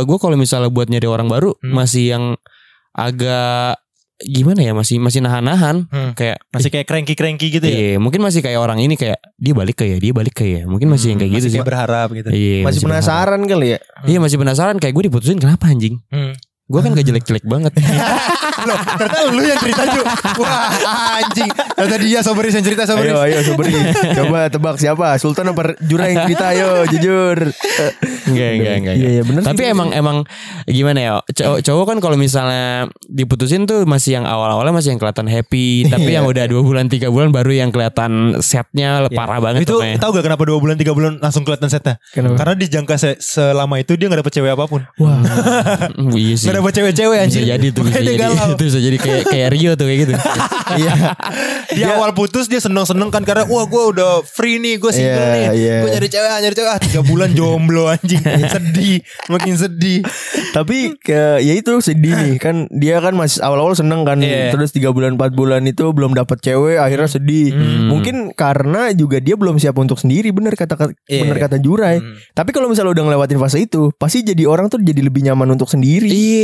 gue 0.00 0.18
kalau 0.18 0.34
misalnya 0.34 0.68
buat 0.68 0.86
nyari 0.86 1.04
orang 1.04 1.26
baru 1.26 1.52
Hmm. 1.54 1.74
masih 1.74 2.04
yang 2.10 2.24
agak 2.92 3.76
gimana 4.16 4.62
ya 4.62 4.70
masih 4.70 4.96
masih 4.96 5.18
nahan-nahan 5.18 5.90
Hmm. 5.90 6.14
kayak 6.14 6.38
Masih 6.48 6.70
kayak 6.70 6.86
cranky 6.86 7.12
cranky 7.12 7.50
gitu 7.50 7.66
ya. 7.66 7.74
Iya, 7.74 7.94
mungkin 7.98 8.22
masih 8.22 8.40
kayak 8.40 8.56
orang 8.56 8.78
ini 8.78 8.94
kayak 8.94 9.18
dia 9.36 9.50
balik 9.52 9.74
ke 9.74 9.84
ya, 9.84 9.98
dia 9.98 10.14
balik 10.14 10.32
ke 10.32 10.46
ya. 10.46 10.62
Mungkin 10.64 10.86
masih 10.86 11.10
yang 11.10 11.18
kayak 11.18 11.28
Hmm, 11.28 11.36
gitu 11.36 11.42
masih 11.42 11.50
sih. 11.50 11.58
kayak 11.58 11.68
berharap 11.68 12.08
gitu. 12.14 12.28
Iya, 12.30 12.58
masih 12.62 12.80
berharap. 12.80 13.02
penasaran 13.02 13.40
kali 13.42 13.66
ya. 13.66 13.78
Iya, 14.06 14.18
masih 14.22 14.38
penasaran 14.38 14.76
kayak 14.78 14.94
gue 14.94 15.04
diputusin 15.10 15.36
kenapa 15.36 15.66
anjing? 15.66 15.98
Hmm. 16.08 16.33
Gue 16.64 16.80
kan 16.80 16.90
gak 16.90 17.04
jelek-jelek 17.04 17.44
banget. 17.44 17.76
Loh, 18.64 18.78
ternyata 18.96 19.18
lu 19.28 19.42
yang 19.42 19.60
cerita 19.60 19.82
juga. 19.84 20.08
Wah, 20.38 20.72
anjing. 21.18 21.50
Ternyata 21.52 21.96
dia 21.98 22.20
Sobris 22.20 22.48
yang 22.50 22.64
cerita 22.64 22.82
Sobris. 22.84 23.12
Ayo 23.12 23.20
ayo 23.20 23.38
Sobri 23.42 23.68
Coba 24.18 24.48
tebak 24.48 24.80
siapa 24.80 25.18
Sultan 25.18 25.52
apa 25.52 25.76
Jura 25.82 26.08
yang 26.08 26.24
cerita 26.24 26.48
ayo 26.48 26.88
jujur 26.88 27.52
Enggak, 28.24 28.50
enggak, 28.56 28.74
enggak. 28.80 28.94
Iya, 28.96 29.08
iya 29.10 29.22
bener 29.22 29.40
sih. 29.42 29.48
Tapi 29.50 29.62
emang 29.66 29.92
emang 29.92 30.16
gimana 30.64 30.96
ya? 30.98 31.12
Cowok, 31.26 31.60
cowok 31.60 31.84
kan 31.84 31.98
kalau 32.00 32.16
misalnya 32.16 32.88
diputusin 33.04 33.68
tuh 33.68 33.84
masih 33.84 34.16
yang 34.16 34.24
awal-awalnya 34.24 34.72
masih 34.72 34.96
yang 34.96 35.00
kelihatan 35.02 35.28
happy, 35.28 35.66
tapi 35.92 36.08
Iya. 36.08 36.22
yang 36.22 36.26
udah 36.26 36.44
dua 36.46 36.62
bulan 36.62 36.88
tiga 36.88 37.12
bulan 37.12 37.28
baru 37.28 37.52
yang 37.54 37.68
kelihatan 37.68 38.12
setnya 38.40 39.04
parah 39.10 39.42
banget 39.42 39.68
Itu 39.68 39.76
pokoknya. 39.76 39.98
tahu 39.98 40.10
gak 40.14 40.24
kenapa 40.24 40.42
dua 40.42 40.58
bulan 40.58 40.76
tiga 40.76 40.92
bulan 40.92 41.20
langsung 41.20 41.44
kelihatan 41.44 41.68
setnya? 41.68 42.00
Kenapa? 42.08 42.38
Karena 42.38 42.54
di 42.54 42.66
jangka 42.66 42.96
se- 42.96 43.20
selama 43.20 43.76
itu 43.76 43.92
dia 43.92 44.08
gak 44.08 44.24
dapet 44.24 44.32
cewek 44.32 44.56
apa 44.56 44.64
pun. 44.64 44.80
Wah. 44.96 45.20
Iya 46.14 46.34
sih. 46.34 46.48
Gak 46.54 46.62
dapet 46.62 46.72
cewek-cewek 46.72 47.16
Bisa 47.16 47.24
anjir. 47.26 47.42
jadi 47.44 47.66
tuh 47.68 47.82
bisa 47.82 47.98
dia 47.98 48.06
jadi 48.06 48.16
galau. 48.16 48.48
itu 48.54 48.64
bisa 48.64 48.78
jadi 48.78 48.96
kayak 48.96 49.22
kayak 49.26 49.48
Rio 49.50 49.72
tuh 49.74 49.84
kayak 49.84 49.98
gitu. 50.00 50.12
Iya. 50.74 50.92
Di 51.68 51.82
awal 51.84 52.10
putus 52.12 52.46
dia 52.46 52.56
seneng-seneng 52.56 53.06
kan 53.08 53.22
karena 53.22 53.44
wah 53.44 53.62
gue 53.64 53.82
udah 53.90 54.24
free 54.24 54.56
nih, 54.56 54.74
gue 54.76 54.90
single 54.90 55.12
Iya, 55.20 55.28
nih, 55.28 55.44
iya. 55.54 55.76
gue 55.78 55.90
nyari 55.92 56.08
cewek, 56.08 56.28
nyari 56.40 56.54
cewek, 56.54 56.70
ah, 56.70 56.80
tiga 56.80 57.00
bulan 57.02 57.30
jomblo 57.30 57.84
anjing, 57.86 58.18
sedih, 58.48 58.98
makin 59.28 59.54
sedih. 59.54 60.00
Tapi 60.50 60.96
ke 60.96 61.38
ya 61.38 61.52
itu 61.52 61.78
sedih 61.78 62.14
nih 62.16 62.34
kan 62.38 62.66
dia 62.70 62.98
kan 62.98 63.12
masih 63.12 63.38
awal-awal 63.40 63.74
seneng 63.74 64.02
kan 64.02 64.18
Iya. 64.18 64.50
terus 64.50 64.70
tiga 64.70 64.90
bulan 64.90 65.14
4 65.14 65.30
bulan 65.30 65.62
itu 65.62 65.90
belum 65.90 66.14
dapat 66.14 66.40
cewek 66.40 66.78
akhirnya 66.78 67.10
sedih. 67.10 67.52
Mungkin 67.86 68.32
karena 68.32 68.90
juga 68.90 69.18
dia 69.18 69.34
belum 69.34 69.58
siap 69.58 69.76
untuk 69.76 69.98
sendiri 69.98 70.30
bener 70.30 70.54
kata 70.54 70.74
kata 70.74 70.92
Iya. 71.06 71.22
bener 71.22 71.38
kata 71.38 71.56
Jurai. 71.58 72.00
Hmm. 72.00 72.16
Tapi 72.32 72.50
kalau 72.50 72.66
misalnya 72.66 72.92
udah 72.92 73.04
ngelewatin 73.04 73.38
fase 73.38 73.58
itu 73.60 73.92
pasti 73.94 74.22
jadi 74.22 74.44
orang 74.44 74.66
tuh 74.66 74.80
jadi 74.80 75.00
lebih 75.00 75.22
nyaman 75.22 75.52
untuk 75.52 75.68
sendiri. 75.68 76.08
Iya, 76.08 76.43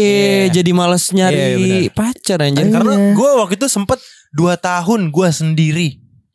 jadi 0.50 0.70
males 0.70 1.08
Iya, 1.08 1.30
nyari 1.30 1.88
pacar 1.90 2.38
anjir. 2.40 2.66
Karena 2.66 3.12
gue 3.12 3.30
waktu 3.36 3.54
itu 3.54 3.66
sempet 3.66 3.98
dua 4.30 4.54
tahun 4.54 5.08
gue 5.08 5.28
sendiri, 5.30 5.88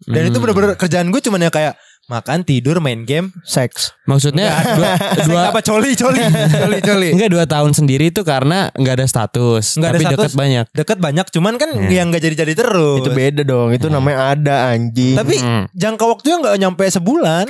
dan 0.03 0.27
itu 0.27 0.37
bener-bener 0.37 0.73
kerjaan 0.73 1.07
gue 1.07 1.21
cuman 1.21 1.39
ya 1.39 1.49
kayak 1.49 1.75
makan, 2.05 2.45
tidur, 2.45 2.77
main 2.77 3.01
game. 3.01 3.33
Seks. 3.41 3.89
Maksudnya 4.05 4.53
dua, 4.77 4.93
dua 5.27 5.41
apa 5.49 5.57
coli, 5.59 5.97
coli, 5.97 6.21
coli, 6.53 6.77
coli. 6.79 7.09
enggak 7.11 7.31
dua 7.31 7.45
tahun 7.45 7.73
sendiri 7.73 8.09
itu 8.09 8.21
karena 8.21 8.69
nggak 8.71 9.01
ada 9.01 9.05
status, 9.05 9.73
Nggak 9.73 9.89
ada 9.89 9.95
tapi 9.95 10.05
status. 10.05 10.21
deket 10.21 10.33
banyak. 10.35 10.65
Deket 10.69 10.97
banyak, 11.01 11.25
cuman 11.33 11.53
kan 11.57 11.69
yang 11.89 12.13
gak 12.13 12.21
jadi-jadi 12.21 12.53
terus. 12.53 13.01
Itu 13.01 13.09
beda 13.09 13.41
dong. 13.41 13.73
Itu 13.73 13.89
namanya 13.89 14.37
ada 14.37 14.69
anjing. 14.69 15.17
Tapi 15.17 15.35
Hmm. 15.35 15.65
jangka 15.73 16.05
waktunya 16.05 16.37
nggak 16.39 16.55
nyampe 16.59 16.85
sebulan. 16.85 17.45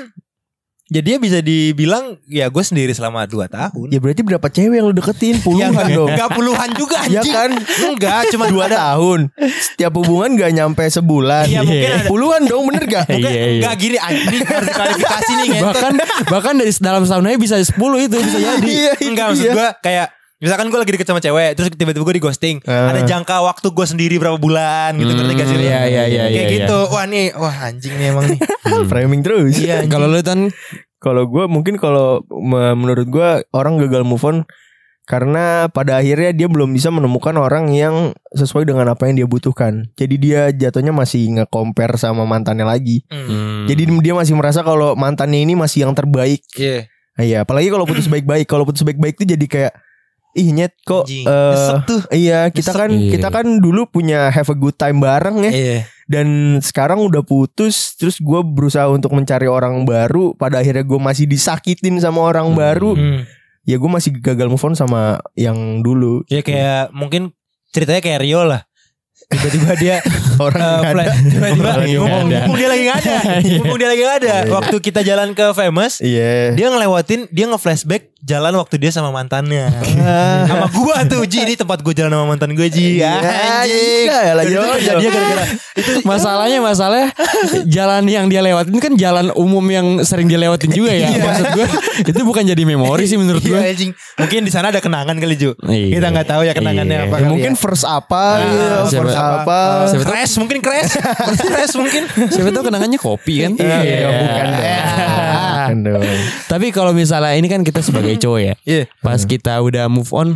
Jadi 0.85 1.07
ya 1.07 1.17
bisa 1.17 1.39
dibilang 1.39 2.13
ya 2.25 2.45
gue 2.45 2.61
sendiri 2.61 2.91
selama 2.91 3.25
2 3.25 3.41
tahun. 3.47 3.87
ya 3.89 3.97
berarti 3.97 4.21
berapa 4.21 4.45
cewek 4.45 4.75
yang 4.75 4.85
lu 4.85 4.93
deketin? 4.93 5.41
Puluhan 5.45 5.73
Ya, 5.73 5.81
dong. 5.91 6.07
Enggak 6.07 6.29
puluhan 6.31 6.69
juga 6.71 6.97
Ya 7.03 7.19
anjing. 7.19 7.33
kan? 7.33 7.49
Enggak, 7.89 8.21
cuma 8.29 8.45
Dua 8.45 8.65
tahun. 8.67 9.19
Setiap 9.35 9.93
hubungan 9.95 10.29
gak 10.35 10.51
nyampe 10.51 10.85
sebulan. 10.85 11.45
Iya, 11.45 11.61
mungkin 11.61 11.89
ada- 11.91 12.05
Puluhan 12.05 12.41
dong 12.45 12.63
bener 12.69 12.83
gak? 12.85 13.05
Mungkin 13.07 13.25
Iya, 13.27 13.43
iya. 13.47 13.59
enggak 13.59 13.75
gini 13.75 13.97
anjing 13.97 14.43
harus 14.43 14.69
klarifikasi 14.69 15.31
nih 15.35 15.49
bahkan 15.65 15.93
bahkan 16.27 16.53
dari 16.55 16.71
dalam 16.75 17.01
setahun 17.01 17.25
aja 17.25 17.39
bisa 17.39 17.55
10 17.57 17.73
itu 18.03 18.15
bisa 18.21 18.37
jadi. 18.37 18.69
Iya, 18.69 18.91
itu 18.95 19.09
Enggak 19.09 19.25
maksud 19.31 19.47
gue 19.51 19.67
kayak 19.81 20.07
Misalkan 20.45 20.69
gue 20.69 20.77
lagi 20.77 20.91
deket 20.93 21.07
sama 21.09 21.17
cewek 21.17 21.57
Terus 21.57 21.73
tiba-tiba 21.73 22.05
gue 22.05 22.15
di 22.15 22.23
ghosting 22.23 22.57
Ah. 22.63 22.93
Ada 22.93 23.01
jangka 23.03 23.41
waktu 23.41 23.67
gue 23.73 23.85
sendiri 23.85 24.15
berapa 24.15 24.37
bulan 24.37 24.93
gitu 24.95 25.09
Hmm, 25.09 25.25
ngerti 25.25 25.33
gak 25.33 25.47
sih 25.49 25.57
iya, 25.57 25.81
iya, 25.83 26.03
iya, 26.05 26.23
Kayak 26.29 26.45
iya, 26.45 26.55
gitu 26.61 26.77
Wah 26.87 27.05
nih 27.09 27.25
Wah 27.33 27.55
anjing 27.65 27.93
nih 27.97 28.07
emang 28.13 28.25
nih 28.29 28.39
Framing 28.91 29.21
terus. 29.25 29.57
Iya 29.57 29.89
Kalau 29.89 30.05
lu 30.05 30.21
kan 30.21 30.53
Kalau 31.01 31.25
gue 31.25 31.45
mungkin 31.45 31.75
kalau 31.75 32.21
me- 32.29 32.77
menurut 32.77 33.09
gue 33.09 33.29
orang 33.49 33.81
gagal 33.81 34.05
move 34.05 34.21
on 34.21 34.45
karena 35.05 35.69
pada 35.69 36.01
akhirnya 36.01 36.33
dia 36.33 36.49
belum 36.49 36.73
bisa 36.73 36.89
menemukan 36.89 37.37
orang 37.37 37.69
yang 37.69 38.09
sesuai 38.33 38.65
dengan 38.65 38.89
apa 38.89 39.05
yang 39.05 39.21
dia 39.21 39.27
butuhkan. 39.29 39.85
Jadi 39.93 40.15
dia 40.17 40.49
jatuhnya 40.49 40.89
masih 40.89 41.29
nge-compare 41.29 41.93
sama 41.95 42.25
mantannya 42.25 42.65
lagi. 42.65 43.05
Hmm. 43.13 43.69
Jadi 43.69 43.85
dia 44.01 44.17
masih 44.17 44.33
merasa 44.33 44.65
kalau 44.65 44.97
mantannya 44.97 45.45
ini 45.45 45.53
masih 45.53 45.85
yang 45.85 45.93
terbaik. 45.93 46.41
Iya 46.57 46.89
Ah, 47.15 47.23
Iya, 47.23 47.37
apalagi 47.45 47.69
kalau 47.69 47.85
putus 47.85 48.09
baik-baik. 48.13 48.49
Kalau 48.49 48.65
putus 48.65 48.81
baik-baik 48.81 49.15
tuh 49.15 49.29
jadi 49.29 49.45
kayak 49.45 49.73
ih 50.35 50.51
nyet 50.51 50.75
kok 50.81 51.03
Anjing. 51.03 51.23
Nyesek 51.23 51.77
tuh. 51.85 52.01
Iya, 52.09 52.39
kita 52.49 52.71
kan 52.71 52.89
Nyesek. 52.89 53.11
kita 53.13 53.27
kan 53.29 53.45
dulu 53.57 53.87
punya 53.87 54.27
have 54.27 54.45
a 54.45 54.53
good 54.53 54.73
time 54.73 54.99
bareng 54.99 55.41
ya. 55.41 55.51
Iya 55.51 55.79
Dan 56.05 56.27
sekarang 56.59 57.01
udah 57.01 57.23
putus 57.23 57.95
Terus 57.95 58.19
gue 58.19 58.39
berusaha 58.43 58.85
untuk 58.87 59.09
mencari 59.09 59.47
orang 59.47 59.83
baru 59.83 60.31
Pada 60.33 60.59
akhirnya 60.59 60.83
gue 60.83 60.99
masih 60.99 61.25
disakitin 61.25 61.97
sama 61.97 62.21
orang 62.21 62.53
baru 62.53 62.93
Hmm. 62.93 63.25
Ya 63.63 63.75
gue 63.75 63.87
masih 63.87 64.13
gagal 64.13 64.45
move 64.45 64.61
on 64.61 64.75
sama 64.75 65.17
yang 65.33 65.55
dulu 65.79 66.21
Ya 66.27 66.39
kayak 66.39 66.91
mungkin 66.91 67.33
ceritanya 67.71 67.99
kayak 67.99 68.21
Rio 68.21 68.43
lah. 68.43 68.69
Tiba-tiba 69.25 69.73
dia 69.75 69.95
Orang 70.37 70.61
nggak 70.61 70.93
flat- 70.93 71.17
tiba-tiba 71.25 71.69
mumpung, 71.97 72.27
dia 72.53 72.69
lagi 72.69 72.83
nggak 72.83 72.99
ada, 72.99 73.17
mumpung 73.57 73.77
dia 73.79 73.89
lagi 73.89 74.01
nggak 74.01 74.17
ada. 74.21 74.35
Waktu 74.55 74.75
kita 74.77 75.01
jalan 75.01 75.33
ke 75.33 75.49
famous, 75.51 75.97
Iya 75.97 76.53
dia 76.53 76.67
ngelewatin, 76.69 77.25
dia 77.33 77.49
nge-flashback 77.49 78.13
jalan 78.25 78.57
waktu 78.57 78.81
dia 78.81 78.89
sama 78.89 79.13
mantannya. 79.13 79.69
Ah. 80.01 80.43
sama 80.49 80.65
gua 80.73 81.05
tuh 81.05 81.21
Ji, 81.23 81.45
ini 81.45 81.53
tempat 81.53 81.79
gua 81.79 81.93
jalan 81.93 82.09
sama 82.09 82.25
mantan 82.25 82.57
gua 82.57 82.65
Ji. 82.65 82.97
Iya, 82.97 83.21
Anjing. 83.21 84.05
itu 84.09 84.49
yo, 84.49 84.61
yo. 84.61 84.73
kejadian 84.75 85.11
gara-gara 85.13 85.45
itu 85.75 85.91
masalahnya 86.01 86.59
masalahnya 86.59 87.09
jalan 87.67 88.03
yang 88.07 88.25
dia 88.25 88.39
lewatin 88.39 88.79
kan 88.79 88.93
jalan 88.95 89.29
umum 89.35 89.61
yang 89.67 90.01
sering 90.01 90.25
dia 90.25 90.41
lewatin 90.41 90.73
juga 90.73 90.89
ya. 90.89 91.11
Iya. 91.11 91.21
Maksud 91.21 91.45
gue 91.53 91.67
itu 92.01 92.21
bukan 92.25 92.43
jadi 92.43 92.63
memori 92.65 93.05
sih 93.05 93.19
menurut. 93.19 93.45
Iya 93.45 93.61
anjing. 93.61 93.91
Mungkin 93.93 94.39
di 94.41 94.51
sana 94.51 94.73
ada 94.73 94.81
kenangan 94.81 95.13
kali 95.15 95.35
Ju. 95.37 95.53
Kita 95.61 96.09
nggak 96.09 96.25
tahu 96.25 96.41
ya 96.43 96.57
kenangannya 96.57 97.05
apa. 97.05 97.15
Ya, 97.15 97.21
kali 97.21 97.29
mungkin 97.29 97.53
ya. 97.53 97.59
first 97.59 97.85
apa 97.85 98.23
Ah, 98.41 98.87
First 98.87 99.13
apa 99.13 99.59
tahu- 99.91 100.01
crash 100.01 100.33
mungkin 100.41 100.57
crash. 100.65 100.97
First 100.97 101.43
crash 101.45 101.73
mungkin. 101.77 102.01
Siapa 102.31 102.49
tahu 102.49 102.63
kenangannya 102.65 102.97
kopi 102.97 103.45
kan? 103.45 103.51
Iya, 103.59 104.07
bukan. 104.09 104.45
Tapi 106.51 106.69
kalau 106.69 106.91
misalnya 106.91 107.33
ini 107.33 107.47
kan 107.47 107.61
kita 107.61 107.79
sebagai 107.79 108.15
cowok 108.17 108.39
ya. 108.41 108.53
Iya. 108.63 108.83
Pas 108.99 109.21
kita 109.23 109.57
udah 109.59 109.85
move 109.87 110.09
on, 110.11 110.35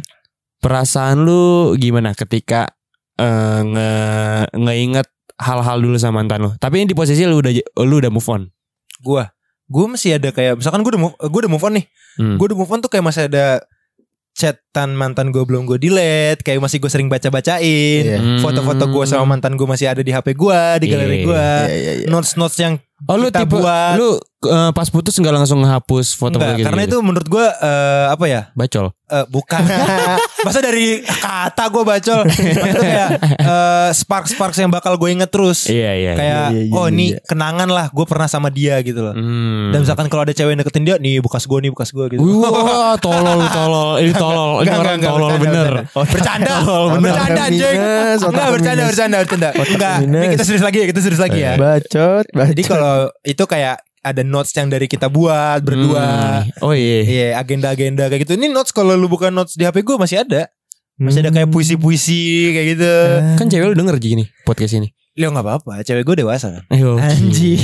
perasaan 0.60 1.24
lu 1.24 1.76
gimana 1.76 2.14
ketika 2.14 2.72
eh, 3.16 3.62
nge 3.62 3.92
ngeinget 4.56 5.08
hal-hal 5.40 5.78
dulu 5.80 5.96
sama 5.96 6.24
mantan 6.24 6.40
lu? 6.44 6.52
Tapi 6.58 6.84
ini 6.84 6.92
di 6.92 6.98
posisi 6.98 7.24
lu 7.24 7.40
udah 7.40 7.52
lu 7.84 7.96
udah 7.98 8.12
move 8.12 8.30
on. 8.30 8.48
Gua 9.00 9.30
gue 9.70 9.86
masih 9.86 10.18
ada 10.18 10.34
kayak 10.34 10.58
misalkan 10.58 10.82
gue 10.82 10.98
udah 10.98 11.02
move, 11.06 11.16
gue 11.16 11.40
udah 11.46 11.52
move 11.52 11.62
on 11.64 11.74
nih. 11.78 11.86
Hmm. 12.18 12.36
Gue 12.42 12.50
udah 12.50 12.58
move 12.58 12.72
on 12.74 12.82
tuh 12.82 12.90
kayak 12.90 13.06
masih 13.06 13.30
ada 13.30 13.62
chatan 14.34 14.96
mantan 14.96 15.36
gue 15.36 15.44
belum 15.44 15.68
gue 15.68 15.76
delete 15.76 16.48
kayak 16.48 16.64
masih 16.64 16.80
gue 16.80 16.88
sering 16.88 17.12
baca 17.12 17.28
bacain 17.28 18.04
Iya. 18.08 18.18
Hmm. 18.24 18.40
foto-foto 18.40 18.88
gue 18.88 19.04
sama 19.04 19.36
mantan 19.36 19.60
gue 19.60 19.68
masih 19.68 19.92
ada 19.92 20.00
di 20.00 20.16
hp 20.16 20.32
gue 20.32 20.60
di 20.80 20.86
galeri 20.88 21.18
Iya. 21.20 21.26
gue 21.28 21.36
Iya, 21.44 21.76
iya, 21.76 21.94
iya. 22.00 22.08
notes 22.08 22.40
notes 22.40 22.56
yang 22.56 22.80
Oh 23.04 23.20
lu 23.20 23.28
kita 23.28 23.44
tipe 23.44 23.60
buat 23.60 24.00
lu 24.00 24.16
eh, 24.42 24.72
pas 24.72 24.88
putus 24.88 25.14
nggak 25.14 25.36
langsung 25.36 25.60
ngehapus 25.60 26.14
foto-foto 26.14 26.40
Enggak, 26.42 26.58
gitu. 26.58 26.68
karena 26.68 26.82
itu 26.84 26.98
menurut 27.00 27.28
gue 27.28 27.46
eh, 27.46 28.06
apa 28.08 28.26
ya 28.26 28.42
bacol. 28.54 28.92
Eh, 29.10 29.26
bukan 29.26 29.66
masa 30.46 30.62
dari 30.62 31.02
kata 31.02 31.66
gue 31.68 31.82
bacol 31.82 32.20
itu 32.30 32.78
kayak 32.78 33.10
eh, 33.36 33.90
spark 33.92 34.30
sparks 34.30 34.56
yang 34.56 34.70
bakal 34.70 34.96
gue 34.96 35.10
inget 35.10 35.28
terus 35.28 35.66
Iya 35.66 35.92
iya. 35.92 36.12
kayak 36.14 36.46
iya, 36.54 36.62
iya, 36.70 36.74
oh 36.74 36.86
ini 36.88 37.06
iya. 37.12 37.20
kenangan 37.22 37.66
lah 37.66 37.90
gue 37.90 38.06
pernah 38.06 38.26
sama 38.26 38.48
dia 38.48 38.78
gitu 38.80 39.02
loh 39.02 39.12
Hmm. 39.12 39.74
dan 39.74 39.82
misalkan 39.82 40.06
kalau 40.08 40.22
ada 40.22 40.32
cewek 40.32 40.54
yang 40.54 40.62
deketin 40.62 40.84
dia 40.84 40.96
nih 40.96 41.20
bekas 41.20 41.44
gue 41.44 41.58
nih 41.60 41.72
bekas 41.74 41.90
gue 41.90 42.06
gitu 42.08 42.22
Wah, 42.22 42.94
tolol, 42.96 43.42
tolol, 43.50 43.90
ini 43.98 44.14
tolol, 44.14 44.62
ini 44.62 44.70
Enggak, 44.70 44.78
orang 44.80 44.96
enggak, 44.96 45.10
tolol 45.10 45.30
bercanda, 45.30 45.44
bener. 45.44 45.72
bercanda. 45.90 46.14
Bercanda. 46.14 46.54
Tolol 46.62 46.78
Oh, 46.80 46.88
bener. 46.94 47.02
Bercanda 47.10 47.42
anjing. 47.44 47.78
Enggak 48.22 48.50
bercanda, 48.54 48.84
bercanda, 48.86 49.18
bercanda. 49.20 49.50
Enggak. 49.58 49.98
Ini 50.06 50.26
kita 50.32 50.44
serius 50.44 50.64
lagi 50.64 50.78
ya, 50.78 50.86
kita 50.88 51.00
serius 51.02 51.20
lagi 51.20 51.40
ya. 51.42 51.54
Bacot. 51.58 52.26
Jadi 52.30 52.62
kalau 52.64 52.96
itu 53.22 53.44
kayak 53.44 53.76
ada 54.00 54.22
notes 54.24 54.56
yang 54.56 54.72
dari 54.72 54.88
kita 54.88 55.12
buat 55.12 55.60
berdua. 55.64 56.44
Hmm. 56.48 56.64
Oh 56.66 56.74
iya. 56.76 57.04
Iya, 57.04 57.28
agenda-agenda 57.40 58.08
kayak 58.08 58.24
gitu. 58.28 58.40
Ini 58.40 58.48
notes 58.52 58.72
kalau 58.72 58.96
lu 58.96 59.12
bukan 59.12 59.32
notes 59.32 59.60
di 59.60 59.68
HP 59.68 59.84
gue 59.84 59.96
masih 60.00 60.24
ada. 60.24 60.48
Masih 61.00 61.24
ada 61.24 61.32
kayak 61.32 61.48
puisi-puisi 61.48 62.52
kayak 62.52 62.68
gitu. 62.76 62.94
Kan 63.40 63.48
cewek 63.48 63.72
lu 63.72 63.76
denger 63.76 63.96
gini 64.04 64.28
podcast 64.44 64.76
ini. 64.76 64.92
Lo 65.20 65.36
nggak 65.36 65.44
apa-apa, 65.44 65.84
cewek 65.84 66.08
gue 66.08 66.24
dewasa 66.24 66.48
kan. 66.48 66.64
Ayo. 66.72 66.96
Anjing. 66.96 67.60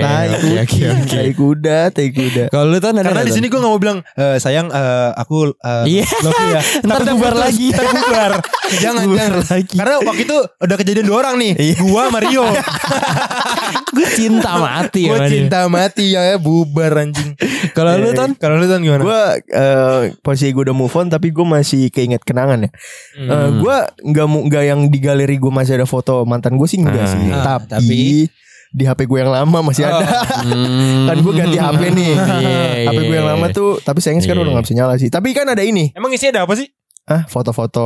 Tai 0.00 0.28
Oke 0.64 0.84
oke 0.88 0.96
kuda, 1.04 1.12
tai 1.12 1.28
kuda, 1.36 1.78
tai 1.92 2.08
kuda. 2.12 2.44
Kalau 2.48 2.72
lu 2.72 2.80
tuh 2.80 2.96
Karena 2.96 3.24
di 3.24 3.32
sini 3.32 3.52
gue 3.52 3.60
gak 3.60 3.72
mau 3.72 3.80
bilang 3.80 4.00
eh, 4.16 4.40
sayang 4.40 4.72
eh, 4.72 5.10
aku 5.20 5.52
eh, 5.52 6.00
Iya. 6.00 6.04
love 6.24 6.32
you 6.32 6.48
ya. 6.48 6.60
Ntar 6.84 6.96
Takutnya 7.04 7.12
bubar 7.16 7.34
lagi. 7.36 7.66
Ntar 7.76 7.86
bubar. 7.92 8.32
jangan 8.82 9.04
jangan. 9.08 9.40
Karena 9.64 9.94
waktu 10.00 10.22
itu 10.22 10.36
udah 10.38 10.76
kejadian 10.76 11.06
dua 11.06 11.18
orang 11.20 11.34
nih. 11.36 11.52
Gua 11.80 12.08
Mario. 12.08 12.44
gue 13.96 14.08
cinta 14.12 14.56
mati 14.56 15.08
Gue 15.08 15.16
sama 15.16 15.24
dia. 15.26 15.32
cinta 15.32 15.58
mati 15.66 16.04
ya 16.12 16.36
bubar 16.36 16.92
anjing. 16.98 17.32
Kalau 17.72 17.96
lu 17.96 18.12
ton 18.12 18.36
Kalau 18.36 18.56
lu 18.56 18.66
kan 18.66 18.78
gimana? 18.78 19.02
Gue 19.02 19.20
eh, 19.48 20.00
posisi 20.20 20.52
gue 20.52 20.62
udah 20.62 20.76
move 20.76 20.92
on 20.92 21.08
tapi 21.08 21.30
gue 21.30 21.42
masih 21.42 21.88
keinget 21.88 22.22
kenangan 22.22 22.68
ya. 22.68 22.70
Hmm. 23.16 23.28
Eh, 23.28 23.48
gue 23.58 23.76
nggak 24.06 24.26
nggak 24.46 24.64
yang 24.64 24.80
di 24.86 24.98
galeri 24.98 25.36
gue 25.36 25.48
masih 25.48 25.76
ada 25.76 25.86
foto 25.86 26.22
mantan 26.22 26.54
gue 26.54 26.66
sih 26.66 26.78
enggak 26.78 26.94
Ah. 26.98 27.08
sih. 27.08 27.18
Ah, 27.26 27.42
tapi, 27.58 27.70
tapi- 27.70 28.28
di 28.68 28.84
HP 28.84 29.06
gue 29.06 29.18
yang 29.18 29.32
lama 29.32 29.58
masih 29.64 29.88
ada. 29.88 30.04
Hmm. 30.36 31.08
kan 31.08 31.16
gue 31.16 31.32
ganti 31.32 31.56
HP 31.56 31.82
nih. 31.88 32.12
Iya, 32.12 32.58
HP 32.84 32.98
gue 33.02 33.16
yang 33.16 33.24
iya. 33.24 33.32
lama 33.32 33.46
tuh 33.48 33.80
tapi 33.80 33.98
sayang 33.98 34.20
sekarang 34.20 34.42
Iya. 34.42 34.44
udah 34.44 34.52
nggak 34.52 34.66
bisa 34.66 34.76
nyala 34.76 34.94
sih. 34.96 35.08
Tapi 35.08 35.28
kan 35.32 35.48
ada 35.48 35.62
ini. 35.62 35.88
Emang 35.96 36.12
isinya 36.12 36.36
ada 36.36 36.42
apa 36.44 36.54
sih? 36.54 36.68
Ah 37.06 37.22
foto-foto 37.30 37.80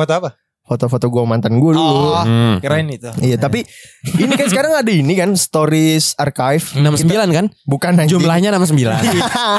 Foto 0.00 0.12
apa? 0.16 0.41
Foto-foto 0.72 1.06
gue 1.06 1.22
mantan 1.22 1.52
gue 1.54 1.70
dulu. 1.70 1.84
Oh, 2.10 2.22
Hmm. 2.22 2.56
kirain 2.58 2.86
itu. 2.86 3.12
Iya, 3.18 3.36
tapi 3.36 3.60
ini 4.22 4.32
kan 4.32 4.46
sekarang 4.46 4.72
ada 4.74 4.88
ini 4.88 5.12
kan 5.12 5.32
stories 5.32 6.16
archive. 6.16 6.64
69 6.72 7.04
kan? 7.30 7.46
Bukan 7.62 7.92
anjing. 7.94 8.16
Jumlahnya 8.16 8.48
69. 8.50 8.88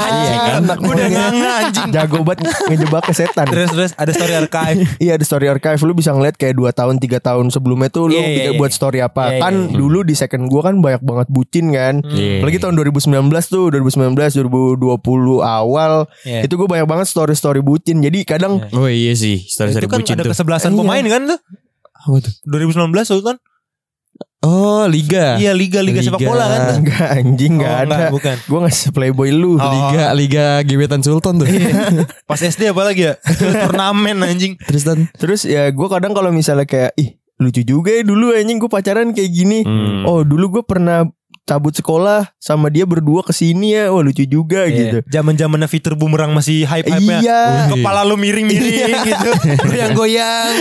Iya 0.03 0.35
kan. 0.39 0.61
Udah 0.79 1.07
nganga 1.07 1.51
anjing. 1.61 1.89
Jago 1.91 2.17
banget 2.21 2.49
ngejebak 2.65 3.03
ke 3.03 3.13
setan. 3.13 3.45
Terus 3.45 3.69
terus 3.69 3.91
ada 3.93 4.09
story 4.09 4.33
archive. 4.35 4.79
Iya 5.03 5.11
ada 5.13 5.23
story 5.23 5.47
archive 5.47 5.79
Lu 5.81 5.93
bisa 5.93 6.09
ngeliat 6.11 6.33
kayak 6.33 6.55
2 6.55 6.71
tahun 6.71 6.95
3 6.97 7.19
tahun 7.19 7.45
sebelumnya 7.49 7.89
tuh 7.89 8.07
Lu 8.07 8.13
Iya, 8.13 8.21
iya, 8.21 8.33
bikin 8.33 8.51
iya. 8.51 8.57
buat 8.57 8.71
story 8.71 8.99
apa 8.99 9.23
Iya, 9.29 9.39
Kan 9.39 9.53
iya, 9.53 9.67
iya. 9.67 9.77
dulu 9.77 9.99
di 10.01 10.13
second 10.13 10.47
gua 10.47 10.61
kan 10.63 10.79
banyak 10.79 11.01
banget 11.01 11.27
bucin 11.29 11.65
kan 11.69 11.99
Iya. 12.03 12.39
Apalagi 12.39 12.57
tahun 12.57 12.73
2019 12.79 13.11
tuh 13.45 13.65
2019 13.69 14.15
2020 14.15 14.87
awal 15.41 15.93
Iya. 16.23 16.39
Itu 16.41 16.55
gue 16.55 16.65
banyak 16.65 16.85
banget 16.85 17.05
story-story 17.05 17.59
bucin 17.59 17.99
Jadi 17.99 18.23
kadang 18.23 18.63
Oh 18.71 18.87
iya 18.87 19.11
sih, 19.13 19.43
story-story 19.43 19.83
itu 19.83 19.89
kan 19.89 19.99
bucin 19.99 20.15
ada 20.15 20.23
tuh. 20.23 20.31
kesebelasan 20.31 20.71
Iya. 20.71 20.77
Pemain 21.03 21.13
kan 21.13 21.21
tuh. 21.27 21.39
Apa 21.93 22.15
tuh? 22.23 22.33
2019 22.47 22.79
tuh 23.03 23.23
kan. 23.23 23.37
Oh, 24.43 24.83
liga. 24.91 25.39
Iya 25.39 25.55
liga 25.55 25.79
liga 25.79 26.03
sepak 26.03 26.19
Liga. 26.19 26.27
bola 26.27 26.45
kan. 26.51 26.61
Enggak 26.83 27.07
anjing 27.15 27.53
Oh, 27.55 27.57
enggak 27.63 27.75
ada 27.79 27.83
enggak, 27.87 28.11
bukan. 28.11 28.35
Gue 28.43 28.59
gak 28.59 28.75
playboy 28.91 29.29
lu 29.31 29.55
Oh. 29.55 29.63
Liga 29.63 30.03
Liga 30.11 30.45
Gebetan 30.67 30.99
Sultan 30.99 31.39
tuh. 31.39 31.47
Pas 32.27 32.35
SD 32.37 32.67
apalagi 32.67 33.07
ya? 33.07 33.13
Turnamen 33.39 34.19
anjing. 34.19 34.59
Tristan. 34.59 35.07
Terus 35.15 35.47
ya 35.47 35.71
gue 35.71 35.87
kadang 35.87 36.11
kalau 36.11 36.27
misalnya 36.29 36.67
kayak 36.67 36.91
Ih 36.99 37.15
lucu 37.39 37.63
juga 37.63 37.91
ya 37.91 38.03
dulu 38.03 38.35
anjing 38.35 38.59
gue 38.59 38.67
pacaran 38.67 39.15
kayak 39.15 39.31
gini 39.31 39.63
Hmm. 39.63 40.03
Oh 40.03 40.27
dulu 40.27 40.59
gue 40.59 40.63
pernah 40.67 41.07
cabut 41.43 41.75
sekolah 41.75 42.31
sama 42.39 42.71
dia 42.71 42.87
berdua 42.87 43.19
ke 43.19 43.31
sini 43.31 43.75
ya 43.75 43.91
Wah 43.91 43.99
lucu 43.99 44.23
juga 44.23 44.63
gitu 44.67 45.03
Zaman-zamannya 45.05 45.67
fitur 45.67 45.93
bumerang 45.93 46.31
masih 46.31 46.63
hype-hype-nya. 46.63 47.19
Iya 47.19 47.41
Kepala 47.67 48.07
lu 48.07 48.15
miring-miring 48.15 48.95
gitu. 49.03 49.29
Goyang-goyang. 49.61 50.51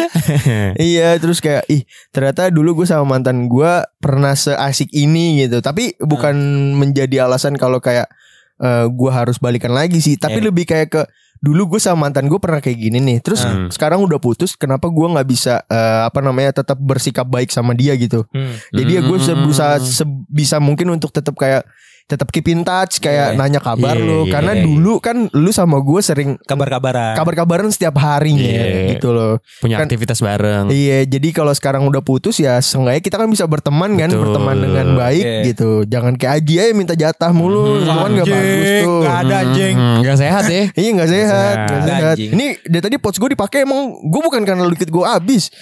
Iya 0.92 1.16
terus 1.18 1.38
kayak 1.38 1.68
ih 1.68 1.83
ternyata 2.11 2.51
dulu 2.51 2.83
gue 2.83 2.87
sama 2.87 3.07
mantan 3.07 3.47
gue 3.47 3.73
pernah 3.99 4.35
seasik 4.35 4.90
ini 4.90 5.45
gitu 5.45 5.62
tapi 5.62 5.95
bukan 5.99 6.35
menjadi 6.75 7.27
alasan 7.27 7.55
kalau 7.55 7.79
kayak 7.79 8.11
eh, 8.59 8.87
gue 8.90 9.11
harus 9.11 9.38
balikan 9.38 9.71
lagi 9.71 10.03
sih 10.03 10.18
tapi 10.18 10.38
Iya. 10.38 10.47
lebih 10.51 10.64
kayak 10.66 10.88
ke 10.90 11.03
dulu 11.42 11.74
gue 11.74 11.81
sama 11.83 12.07
mantan 12.07 12.31
gue 12.31 12.38
pernah 12.38 12.62
kayak 12.62 12.78
gini 12.78 12.98
nih 12.98 13.18
terus 13.18 13.42
Hmm. 13.42 13.66
sekarang 13.66 13.98
udah 14.00 14.16
putus 14.16 14.55
kenapa 14.55 14.87
gue 14.87 15.07
nggak 15.11 15.26
bisa 15.26 15.66
eh, 15.66 16.00
apa 16.07 16.22
namanya 16.22 16.55
tetap 16.57 16.78
bersikap 16.78 17.26
baik 17.26 17.50
sama 17.50 17.74
dia 17.74 17.92
gitu 17.94 18.22
Hmm. 18.31 18.55
jadi 18.70 18.90
ya 18.96 19.02
gue 19.02 19.18
Hmm. 19.18 19.42
berusaha 19.42 19.83
sebisa 19.83 20.57
mungkin 20.57 20.87
untuk 20.88 21.11
tetap 21.11 21.35
kayak 21.35 21.66
tetap 22.12 22.29
keep 22.29 22.44
in 22.46 22.61
touch 22.61 22.98
kayak 22.98 23.33
Iya. 23.33 23.38
nanya 23.38 23.59
kabar 23.59 23.94
Iya, 23.94 24.03
lu 24.03 24.18
iya, 24.22 24.31
karena 24.31 24.53
iya. 24.53 24.62
dulu 24.62 24.94
kan 24.98 25.16
lu 25.31 25.48
sama 25.48 25.79
gue 25.79 26.01
sering 26.01 26.37
Kabar-kabaran. 26.42 27.14
kabar-kabaran 27.14 27.68
setiap 27.68 27.96
hari 27.96 28.37
Iya. 28.37 28.92
gitu 28.92 29.11
loh 29.11 29.40
Punya 29.59 29.77
Kan- 29.77 29.88
aktivitas 29.88 30.18
bareng. 30.18 30.68
Iya, 30.68 31.05
jadi 31.05 31.29
kalau 31.31 31.51
sekarang 31.51 31.83
udah 31.85 32.01
putus 32.01 32.37
ya 32.37 32.59
seenggaknya 32.59 33.01
kita 33.01 33.16
kan 33.16 33.27
bisa 33.27 33.44
berteman 33.44 33.94
kan, 33.94 34.09
Betul. 34.09 34.20
berteman 34.29 34.57
dengan 34.59 34.87
baik 34.94 35.25
Iya. 35.25 35.40
gitu. 35.46 35.70
Jangan 35.85 36.12
kayak 36.14 36.33
Aji 36.35 36.55
aja 36.59 36.72
minta 36.72 36.92
jatah 36.92 37.31
mulu, 37.31 37.79
itu 37.79 37.88
kan 37.88 38.11
gak 38.12 38.27
bagus 38.27 38.68
tuh. 38.83 39.01
nggak 39.01 39.18
ada 39.18 39.35
anjing. 39.40 39.75
Hmm, 39.75 39.98
Gak 40.03 40.18
sehat 40.18 40.44
ya. 40.46 40.62
Iya 40.83 40.90
gak 40.94 41.11
sehat, 41.11 41.57
gak 41.57 41.81
sehat. 41.81 41.88
sehat. 41.88 42.14
Anjing. 42.14 42.31
Ini 42.31 42.46
dari 42.66 42.83
tadi 42.83 42.96
pots 42.96 43.16
gue 43.16 43.31
dipakai 43.31 43.59
emang 43.62 43.81
gue 44.03 44.20
bukan 44.20 44.42
karena 44.42 44.64
liquid 44.64 44.88
gue 44.88 45.05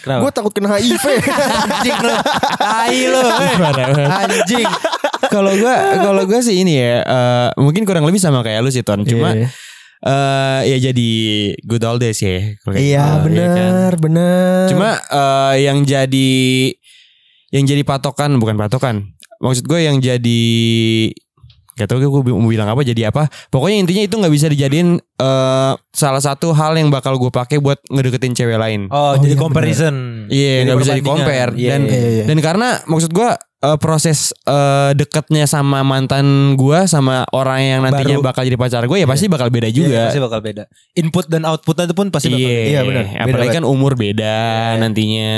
Kenapa? 0.01 0.19
gue 0.19 0.31
takut 0.33 0.51
kena 0.51 0.69
HIV. 0.73 1.05
anjing 1.65 1.99
lu. 2.01 2.15
Tai 2.61 2.99
lu. 3.05 3.21
eh. 3.21 4.07
Anjing. 4.09 4.69
Kalau 5.27 5.53
gua 5.53 5.75
kalau 6.01 6.23
gua 6.25 6.41
sih 6.41 6.57
ini 6.57 6.73
ya 6.75 7.01
eh, 7.01 7.49
mungkin 7.57 7.83
kurang 7.83 8.03
lebih 8.03 8.17
sama 8.17 8.41
kayak 8.41 8.61
lu 8.61 8.69
sih 8.69 8.81
Ton. 8.81 9.03
Cuma 9.03 9.35
Iya. 9.35 9.49
eh 10.01 10.61
ya 10.67 10.89
jadi 10.89 11.11
good 11.61 11.85
old 11.85 12.01
days 12.01 12.17
ya. 12.19 12.57
kalau 12.59 12.73
kayak 12.73 12.85
Iya 12.87 13.05
gitu, 13.05 13.05
ya 13.05 13.13
kan. 13.13 13.21
benar, 13.29 13.93
benar. 13.99 14.65
Cuma 14.67 14.89
eh, 14.97 15.55
yang 15.63 15.79
jadi 15.83 16.33
yang 17.51 17.65
jadi 17.65 17.83
patokan 17.83 18.39
bukan 18.39 18.57
patokan. 18.57 19.13
Maksud 19.39 19.65
gue 19.65 19.81
yang 19.83 19.97
jadi 19.99 20.43
Gak 21.73 21.89
tau 21.89 21.97
gue 21.97 22.11
mau 22.29 22.45
bilang 22.45 22.69
apa 22.69 22.85
jadi 22.85 23.09
apa 23.09 23.33
Pokoknya 23.49 23.81
intinya 23.81 24.05
itu 24.05 24.13
nggak 24.13 24.29
bisa 24.29 24.53
dijadiin 24.53 25.01
eh, 25.01 25.73
Salah 25.91 26.21
satu 26.21 26.53
hal 26.53 26.77
yang 26.77 26.93
bakal 26.93 27.17
gue 27.17 27.33
pakai 27.33 27.57
Buat 27.57 27.81
ngedeketin 27.89 28.37
cewek 28.37 28.61
lain 28.61 28.93
Oh, 28.93 29.11
Oh, 29.11 29.13
jadi 29.17 29.33
iya, 29.33 29.41
comparison. 29.41 29.95
Iya 30.29 30.53
Jadi 30.53 30.65
nggak 30.67 30.79
bisa 30.79 30.93
di 30.93 31.01
compare 31.01 31.51
Iya, 31.57 31.71
dan 31.73 31.81
iya. 31.81 31.97
iya, 31.97 32.09
iya. 32.13 32.25
dan 32.29 32.39
karena 32.39 32.69
maksud 32.85 33.09
gua 33.11 33.33
eh, 33.61 33.77
proses 33.77 34.33
eh, 34.43 34.91
dekatnya 34.93 35.45
sama 35.45 35.81
mantan 35.81 36.25
gua 36.55 36.85
sama 36.85 37.25
orang 37.31 37.61
yang 37.61 37.81
nantinya 37.83 38.17
Baru. 38.17 38.25
bakal 38.25 38.43
jadi 38.43 38.57
pacar 38.57 38.85
gue 38.85 38.99
ya 38.99 39.07
pasti 39.07 39.27
bakal 39.27 39.49
beda 39.49 39.69
Iya, 39.69 39.77
juga. 39.77 40.01
pasti 40.09 40.21
bakal 40.21 40.41
beda. 40.41 40.63
Input 40.95 41.25
dan 41.29 41.45
outputnya 41.45 41.85
itu 41.85 41.95
pun 41.95 42.09
pasti 42.09 42.29
bakal 42.29 42.41
Iya, 42.41 42.49
beda. 42.51 42.67
Iya, 42.67 42.81
benar. 42.83 43.05
Beda 43.05 43.21
Apalagi 43.23 43.37
banget. 43.47 43.57
kan 43.61 43.65
umur 43.65 43.93
beda 43.95 44.37
nantinya. 44.79 45.33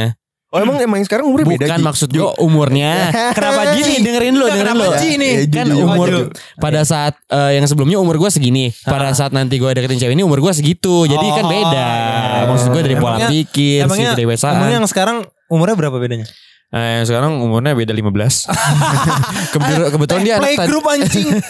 Oh 0.53 0.61
emang 0.61 0.77
emang 0.77 1.01
sekarang 1.01 1.25
umurnya 1.25 1.49
beda 1.49 1.65
Bukan 1.65 1.81
maksud 1.81 2.09
gua 2.13 2.37
umurnya. 2.37 3.09
Kenapa? 3.37 3.73
Gini 3.73 4.05
dengerin 4.05 4.37
lu, 4.37 4.45
dengerin 4.45 4.77
lu. 4.77 4.89
Nih? 5.17 5.35
Kan 5.49 5.73
umur 5.73 6.29
pada 6.61 6.85
saat 6.85 7.17
eh, 7.27 7.57
yang 7.57 7.65
sebelumnya 7.65 7.97
umur 7.97 8.21
gua 8.21 8.29
segini. 8.29 8.69
Pada 8.85 9.17
saat 9.17 9.33
nanti 9.33 9.57
gua 9.57 9.73
deketin 9.73 9.97
cewek 9.97 10.13
ini 10.13 10.21
umur 10.21 10.45
gua 10.45 10.53
segitu. 10.53 11.09
Jadi 11.09 11.25
kan 11.33 11.45
Oh, 11.45 11.51
beda. 11.51 11.89
iya. 11.89 12.45
Maksud 12.45 12.69
gua 12.69 12.83
dari 12.85 12.97
pola 13.01 13.19
pikir, 13.25 13.89
Emangnya, 13.89 14.13
emangnya 14.13 14.77
yang 14.77 14.85
sekarang 14.85 15.25
umurnya 15.49 15.73
berapa 15.73 15.97
bedanya? 15.97 16.29
Nah, 16.73 16.85
yang 16.97 17.05
sekarang 17.05 17.37
umurnya 17.37 17.77
beda 17.77 17.93
15. 17.93 18.49
kebetulan, 19.53 19.89
kebetulan 19.93 20.23
dia 20.23 20.35
anak 20.35 20.49
tadi. 20.49 20.57
Playgroup 20.59 20.87
anjing. 20.87 21.29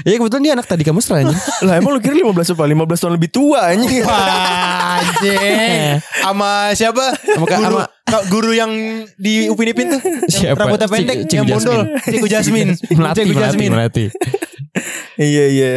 Iya 0.00 0.16
kebetulan 0.16 0.42
dia 0.42 0.52
anak 0.54 0.64
tadi 0.64 0.80
kamu 0.80 1.00
anjing. 1.02 1.40
Lah 1.66 1.74
emang 1.76 1.92
lu 1.92 2.00
kira 2.00 2.12
15 2.12 2.52
apa? 2.52 2.64
15 2.64 3.00
tahun 3.00 3.14
lebih 3.16 3.30
tua 3.30 3.68
anjing. 3.68 4.00
Wah, 4.02 4.96
anjing. 4.98 6.00
Sama 6.20 6.50
siapa? 6.72 7.04
Sama 7.16 7.44
Kak- 7.44 7.60
guru, 7.60 7.76
Kak, 8.06 8.22
guru 8.28 8.50
yang 8.52 8.72
di 9.16 9.48
Upin 9.48 9.68
Ipin 9.68 9.88
tuh. 9.90 10.00
Yang 10.26 10.52
Siapa? 10.52 10.56
Rambutnya 10.58 10.84
Cik- 10.84 10.94
pendek, 10.94 11.16
Cikgu 11.22 11.36
yang 11.36 11.46
bondol. 11.50 11.80
Ciku 12.02 12.26
Jasmine. 12.28 12.70
Melati, 12.90 13.20
Ciku 13.22 13.32
Jasmine. 13.36 13.72
melati. 13.72 14.04
Iya 15.16 15.44
iya. 15.48 15.74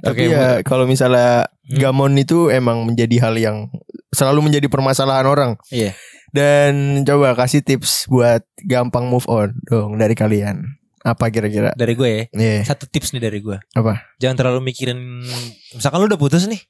Tapi 0.00 0.22
Oke, 0.24 0.32
ya 0.32 0.46
kalau 0.62 0.84
misalnya 0.84 1.48
Hmm. 1.66 1.82
gamon 1.82 2.14
itu 2.14 2.46
emang 2.46 2.86
menjadi 2.86 3.16
hal 3.20 3.34
yang 3.34 3.66
selalu 4.08 4.46
menjadi 4.46 4.70
permasalahan 4.70 5.26
orang. 5.26 5.50
Iya. 5.68 5.92
Dan 6.36 7.00
coba 7.08 7.32
kasih 7.32 7.64
tips 7.64 8.04
buat 8.12 8.44
gampang 8.68 9.08
move 9.08 9.24
on 9.24 9.56
dong 9.64 9.96
dari 9.96 10.12
kalian. 10.12 10.76
Apa 11.00 11.32
kira-kira? 11.32 11.72
Dari 11.72 11.94
gue 11.96 12.08
ya. 12.10 12.22
Iya. 12.34 12.60
Satu 12.68 12.84
tips 12.84 13.14
nih 13.16 13.22
dari 13.24 13.40
gue. 13.40 13.56
Apa? 13.72 14.04
Jangan 14.20 14.36
terlalu 14.36 14.60
mikirin. 14.68 15.24
Misalkan 15.72 16.02
lu 16.02 16.10
udah 16.10 16.20
putus 16.20 16.44
nih. 16.44 16.60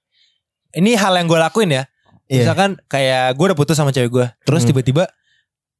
Ini 0.76 0.94
hal 0.94 1.16
yang 1.16 1.26
gue 1.26 1.40
lakuin 1.40 1.72
ya. 1.72 1.88
Iya. 2.28 2.44
Misalkan 2.46 2.76
kayak 2.86 3.34
gue 3.34 3.44
udah 3.48 3.58
putus 3.58 3.74
sama 3.74 3.90
cewek 3.90 4.12
gue. 4.12 4.26
Terus 4.44 4.62
Hmm. 4.62 4.70
tiba-tiba. 4.70 5.08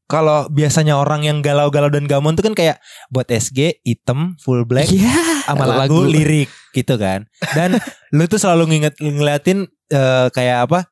Kalau 0.07 0.47
biasanya 0.47 1.03
orang 1.03 1.27
yang 1.27 1.43
galau-galau 1.43 1.91
dan 1.91 2.07
gamon 2.07 2.39
tuh 2.39 2.47
kan 2.47 2.55
kayak 2.55 2.79
buat 3.11 3.27
SG 3.27 3.83
hitam 3.83 4.39
full 4.39 4.63
black 4.63 4.87
sama 5.47 5.67
lagu, 5.67 6.07
lirik 6.07 6.47
gitu 6.71 6.95
kan. 6.95 7.27
Dan 7.59 7.75
lu 8.15 8.25
tuh 8.31 8.39
selalu 8.39 8.71
nginget 8.71 8.95
ngeliatin 9.03 9.67
eh, 9.91 10.27
kayak 10.31 10.71
apa? 10.71 10.87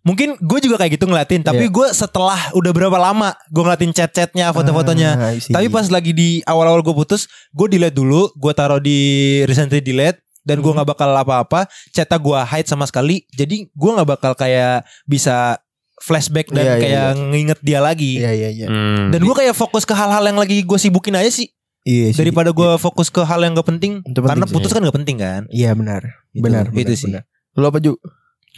Mungkin 0.00 0.38
gue 0.38 0.58
juga 0.60 0.76
kayak 0.76 0.96
gitu 0.96 1.04
ngeliatin, 1.04 1.40
tapi 1.40 1.66
Iya. 1.66 1.70
gue 1.70 1.86
setelah 1.90 2.40
udah 2.50 2.72
berapa 2.72 2.96
lama 2.96 3.36
gue 3.46 3.60
ngeliatin 3.60 3.92
chat-chatnya, 3.92 4.48
foto-fotonya. 4.50 5.10
Ah. 5.12 5.32
Tapi 5.36 5.68
pas 5.68 5.84
lagi 5.86 6.10
di 6.10 6.28
awal-awal 6.42 6.80
gue 6.80 6.94
putus, 6.94 7.24
gue 7.50 7.66
delete 7.68 7.94
dulu, 7.94 8.32
gue 8.32 8.52
taruh 8.52 8.78
di 8.78 8.98
recently 9.44 9.78
delete 9.78 10.16
dan 10.40 10.58
gue 10.58 10.66
Hmm. 10.66 10.80
nggak 10.80 10.88
bakal 10.90 11.12
apa-apa. 11.12 11.68
Chatnya 11.90 12.16
gue 12.16 12.38
hide 12.40 12.64
sama 12.66 12.84
sekali, 12.84 13.28
jadi 13.30 13.68
gue 13.68 13.90
nggak 13.92 14.08
bakal 14.10 14.32
kayak 14.32 14.82
bisa 15.04 15.60
flashback 15.98 16.48
dan 16.48 16.64
Iya, 16.64 16.72
iya, 16.72 16.80
kayak 16.80 17.08
nginget 17.28 17.58
dia 17.60 17.78
lagi. 17.78 18.12
Iya 18.16 18.32
iya 18.32 18.48
iya. 18.50 18.66
Hmm. 18.66 19.12
Dan 19.12 19.20
gue 19.20 19.34
kayak 19.34 19.52
fokus 19.52 19.84
ke 19.84 19.92
hal-hal 19.92 20.24
yang 20.24 20.36
lagi 20.36 20.64
gue 20.64 20.78
sibukin 20.80 21.12
aja 21.12 21.28
sih, 21.28 21.52
Iya 21.84 22.08
sih. 22.10 22.18
daripada 22.18 22.50
gue 22.50 22.70
fokus 22.76 23.08
ke 23.08 23.20
hal 23.20 23.40
yang 23.40 23.52
gak 23.52 23.68
penting. 23.68 24.00
Itu 24.00 24.16
penting 24.18 24.32
Karena 24.32 24.44
sih. 24.44 24.54
putus 24.54 24.72
kan 24.72 24.80
gak 24.80 24.96
penting 24.96 25.16
kan. 25.16 25.44
Iya 25.48 25.72
benar. 25.72 26.00
Gitu. 26.32 26.40
Benar. 26.40 26.64
Itu 26.66 26.76
benar, 26.80 26.96
sih. 26.96 27.04
benar. 27.06 27.22
Lu 27.52 27.64
apa 27.66 27.78
Ju? 27.78 27.92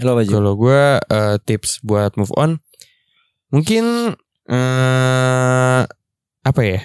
Lo 0.00 0.16
apa 0.16 0.24
Ju? 0.24 0.32
Kalau 0.32 0.56
gue 0.56 0.82
eh, 0.98 1.36
tips 1.44 1.82
buat 1.82 2.16
move 2.16 2.32
on 2.34 2.56
mungkin 3.48 4.16
eh 4.48 5.80
apa 6.42 6.62
ya? 6.62 6.80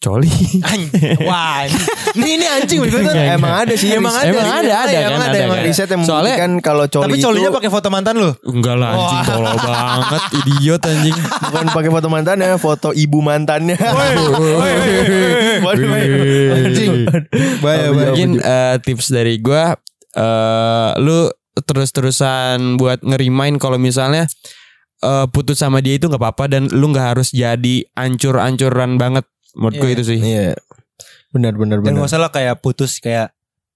Coli. 0.00 0.32
Wah, 1.28 1.68
ini, 1.68 1.76
ini, 2.16 2.28
ini 2.40 2.46
anjing 2.48 2.80
bener 2.80 3.04
kan? 3.04 3.36
Emang 3.36 3.52
ada 3.52 3.76
sih. 3.76 3.92
Emang 3.92 4.16
riset. 4.16 4.24
ada, 4.24 4.32
Emang 4.32 4.48
ada, 4.48 4.56
ada 4.56 4.88
Iya, 4.88 4.96
kan, 4.96 5.10
emang 5.12 5.20
ada 5.28 5.38
emang 5.38 5.58
kan. 5.60 5.66
Riset 5.68 5.88
yang 5.92 6.00
Soalnya- 6.00 6.36
membuktikan 6.40 6.52
kalau 6.64 6.84
coli 6.88 7.04
Tapi 7.04 7.12
itu 7.12 7.24
colinya 7.28 7.50
pakai 7.52 7.68
foto 7.68 7.88
mantan 7.92 8.14
lu. 8.16 8.30
Enggak 8.42 8.76
lah 8.80 8.90
anjing 8.96 9.20
tolol 9.28 9.56
banget 9.60 10.22
idiot 10.40 10.80
anjing. 10.82 11.16
bukan 11.20 11.64
pakai 11.68 11.90
foto 11.92 12.08
mantannya, 12.08 12.48
foto 12.56 12.88
ibu 12.96 13.18
mantannya. 13.20 13.76
Anjing. 16.56 16.92
Mungkin 17.92 18.28
eh, 18.40 18.74
tips 18.80 19.12
dari 19.12 19.36
gue 19.36 19.62
eh 20.10 20.90
lu 20.96 21.28
terus-terusan 21.56 22.76
buat 22.76 23.02
ngerimain 23.02 23.56
kalau 23.56 23.76
misalnya 23.76 24.26
eh, 25.00 25.26
putus 25.28 25.58
sama 25.58 25.80
dia 25.80 25.96
itu 25.96 26.06
nggak 26.06 26.20
apa-apa 26.20 26.44
dan 26.48 26.68
lu 26.70 26.90
nggak 26.90 27.16
harus 27.16 27.30
jadi 27.30 27.86
ancur-ancuran 27.94 28.96
banget 28.96 29.24
menurut 29.52 29.74
gue 29.76 29.88
Iya. 29.88 29.94
itu 29.94 30.04
sih. 30.06 30.18
Iya. 30.20 30.48
Benar 31.30 31.54
benar 31.54 31.78
Dan 31.80 31.94
benar. 31.94 31.98
gak 32.00 32.10
usah 32.10 32.20
lah 32.20 32.30
kayak 32.30 32.58
putus 32.58 32.98
kayak 32.98 33.30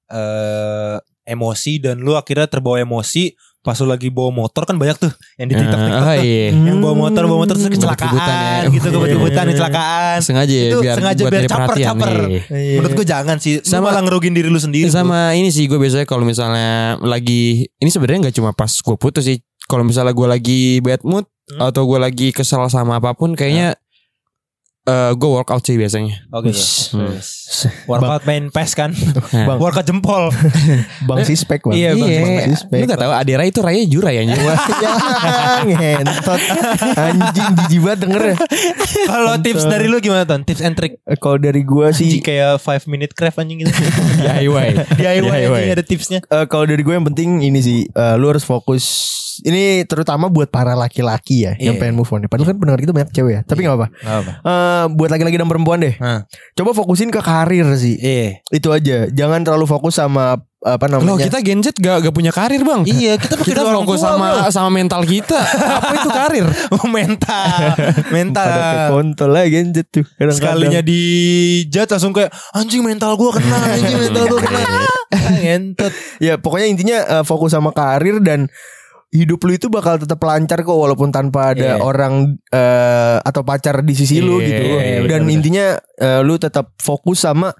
eh 0.07 0.97
emosi 1.25 1.81
dan 1.81 1.99
lu 1.99 2.15
akhirnya 2.15 2.45
terbawa 2.45 2.77
emosi 2.79 3.33
pas 3.64 3.72
lu 3.74 3.88
lagi 3.88 4.12
bawa 4.12 4.29
motor 4.31 4.62
kan 4.62 4.77
banyak 4.77 5.00
tuh 5.00 5.09
yang 5.35 5.48
di 5.48 5.57
TikTok, 5.57 5.72
TikTok 5.81 5.96
oh 5.96 6.05
tuh. 6.05 6.20
iya. 6.20 6.46
Yang 6.53 6.79
bawa 6.79 6.94
motor 6.94 7.22
bawa 7.24 7.38
motor 7.40 7.55
terus 7.57 7.72
kecelakaan 7.72 8.12
ya. 8.12 8.68
gitu 8.68 8.87
kebut-kebutan 8.87 9.40
Iya. 9.40 9.50
kecelakaan. 9.50 10.16
Sengaja 10.20 10.53
ya 10.53 10.68
Itu 10.68 10.79
biar 10.79 10.94
sengaja 10.94 11.22
biar 11.22 11.33
nyari 11.35 11.48
perhatian, 11.48 11.87
caper-caper. 11.88 12.12
iya. 12.29 12.77
Menurut 12.77 12.92
gue 12.92 13.07
jangan 13.09 13.37
sih. 13.40 13.53
Lu 13.57 13.64
Sama- 13.64 13.88
malah 13.88 14.03
ngerugin 14.05 14.33
diri 14.33 14.46
lu 14.46 14.61
sendiri. 14.61 14.87
bro. 14.87 14.94
Sama 14.94 15.33
ini 15.33 15.48
sih 15.48 15.64
gue 15.64 15.74
biasanya 15.74 16.05
kalau 16.05 16.22
misalnya 16.22 16.70
lagi 17.00 17.64
ini 17.72 17.88
sebenarnya 17.88 18.29
nggak 18.29 18.37
cuma 18.37 18.53
pas 18.53 18.68
gue 18.68 18.96
putus 18.96 19.24
sih. 19.24 19.40
Kalau 19.64 19.81
misalnya 19.81 20.12
gue 20.12 20.29
lagi 20.29 20.61
bad 20.79 21.00
mood 21.03 21.24
Hmm. 21.44 21.61
atau 21.62 21.85
gue 21.85 21.98
lagi 21.98 22.29
kesel 22.31 22.68
sama 22.68 22.96
apa 22.96 23.12
pun 23.12 23.33
kayaknya 23.33 23.77
eh 24.85 25.11
gue 25.11 25.31
workout 25.31 25.61
sih 25.61 25.75
biasanya. 25.75 26.29
Oke. 26.29 26.53
Wish. 26.53 26.92
Hmm. 26.92 27.16
Workout 27.87 28.23
main 28.25 28.49
PES 28.49 28.70
kan. 28.75 28.90
Bang. 29.49 29.57
Workout 29.57 29.83
jempol. 29.83 30.29
Bang 31.09 31.25
Sispek 31.25 31.61
bang. 31.62 31.73
Iya, 31.73 31.90
Bang 31.94 32.05
Iya, 32.07 32.44
Sispek. 32.47 32.79
lu 32.79 32.87
gak 32.87 33.01
tahu 33.01 33.12
Adera 33.12 33.44
itu 33.44 33.59
Raya 33.59 33.81
Jura 33.85 34.11
ya 34.11 34.20
anjing. 34.23 34.37
Ngentot. 35.66 36.40
Anjing 36.94 37.49
jijik 37.59 37.81
banget 37.81 37.99
denger 38.03 38.23
ya. 38.27 38.37
Kalau 39.07 39.35
tips 39.38 39.64
dari 39.64 39.87
lu 39.87 39.97
gimana 39.99 40.25
Ton? 40.25 40.42
Tips 40.42 40.61
and 40.61 40.75
trick. 40.75 41.01
Eh, 41.03 41.16
Kalau 41.16 41.37
dari 41.38 41.62
gua 41.62 41.88
Anjing 41.88 42.11
sih 42.11 42.20
kayak 42.20 42.59
5 42.59 42.85
minute 42.85 43.12
craft 43.12 43.38
anjing 43.38 43.64
gitu. 43.64 43.73
DIY. 44.20 44.68
DIY 44.94 45.25
DIY. 45.25 45.49
anjing 45.49 45.73
ada 45.73 45.85
tipsnya. 45.85 46.20
eh, 46.23 46.44
kalau 46.44 46.64
dari 46.64 46.83
gue 46.83 46.92
yang 46.92 47.07
penting 47.07 47.40
ini 47.42 47.59
sih 47.59 47.79
eh, 47.87 48.14
lu 48.14 48.29
harus 48.29 48.42
fokus 48.42 48.85
ini 49.37 49.83
terutama 49.85 50.31
buat 50.31 50.47
para 50.47 50.73
laki-laki 50.73 51.42
ya 51.42 51.59
yang 51.59 51.75
Iya. 51.75 51.81
pengen 51.81 51.97
move 51.97 52.07
on. 52.09 52.23
ya. 52.23 52.29
Padahal 52.29 52.55
kan 52.55 52.57
pendengar 52.57 52.79
kita 52.79 52.92
banyak 52.92 53.11
cewek 53.11 53.33
ya. 53.33 53.40
Tapi 53.42 53.61
nggak 53.61 53.75
apa. 53.75 53.87
Gak 53.90 54.16
apa. 54.20 54.33
Buat 54.89 55.11
laki-laki 55.11 55.37
dan 55.37 55.47
perempuan 55.47 55.79
deh. 55.79 55.95
Hah. 55.97 56.27
Coba 56.53 56.71
fokusin 56.73 57.09
ke 57.09 57.21
karir 57.21 57.67
sih. 57.75 57.97
Iya. 57.97 58.43
Itu 58.49 58.71
aja. 58.71 59.07
Jangan 59.09 59.43
terlalu 59.43 59.65
fokus 59.65 59.97
sama 59.97 60.39
apa 60.65 60.89
Loh 60.89 61.05
namanya. 61.05 61.29
kita 61.29 61.45
Gen 61.45 61.61
Z 61.61 61.77
gak, 61.77 62.09
gak 62.09 62.15
punya 62.17 62.33
karir 62.33 62.65
bang 62.65 62.89
Iya, 62.89 63.21
kita 63.21 63.37
Kita 63.37 63.61
fokus 63.69 64.01
sama 64.01 64.33
bro. 64.33 64.49
sama 64.49 64.73
mental 64.73 65.05
kita 65.05 65.37
Apa 65.45 65.93
itu 65.93 66.09
karir? 66.09 66.47
Oh, 66.73 66.89
mental. 66.89 67.77
mental. 68.17 68.49
Kontol 68.89 69.29
lah 69.29 69.45
genjet 69.45 69.93
tuh. 69.93 70.09
Kadang-kadang. 70.17 70.41
Sekalinya 70.41 70.81
di 70.81 71.03
judge 71.69 71.93
langsung 71.93 72.17
kayak 72.17 72.33
anjing 72.57 72.81
mental 72.81 73.13
gua 73.15 73.37
kena, 73.37 73.77
anjing 73.77 74.09
mental 74.09 74.25
gua 74.25 74.41
kena. 74.41 74.61
Ngentot. 75.37 75.93
Ya 76.25 76.41
pokoknya 76.41 76.67
intinya 76.73 76.99
eh, 77.21 77.25
fokus 77.29 77.53
sama 77.53 77.69
karir 77.69 78.25
dan 78.25 78.49
hidup 79.14 79.38
lu 79.40 79.55
itu 79.55 79.70
bakal 79.70 79.94
tetap 79.94 80.18
lancar 80.20 80.59
kok 80.61 80.74
walaupun 80.74 81.09
tanpa 81.09 81.55
ada 81.55 81.79
Iya. 81.79 81.81
orang 81.81 82.35
eh, 82.50 83.16
atau 83.22 83.46
pacar 83.46 83.79
di 83.81 83.94
sisi 83.94 84.18
lu 84.18 84.42
Iya, 84.42 84.46
gitu. 84.50 84.62
iya, 84.66 84.74
Dan 84.74 85.03
benar-benar. 85.22 85.31
intinya 85.31 85.66
eh, 85.96 86.20
lu 86.20 86.35
tetap 86.35 86.74
fokus 86.77 87.22
sama 87.22 87.55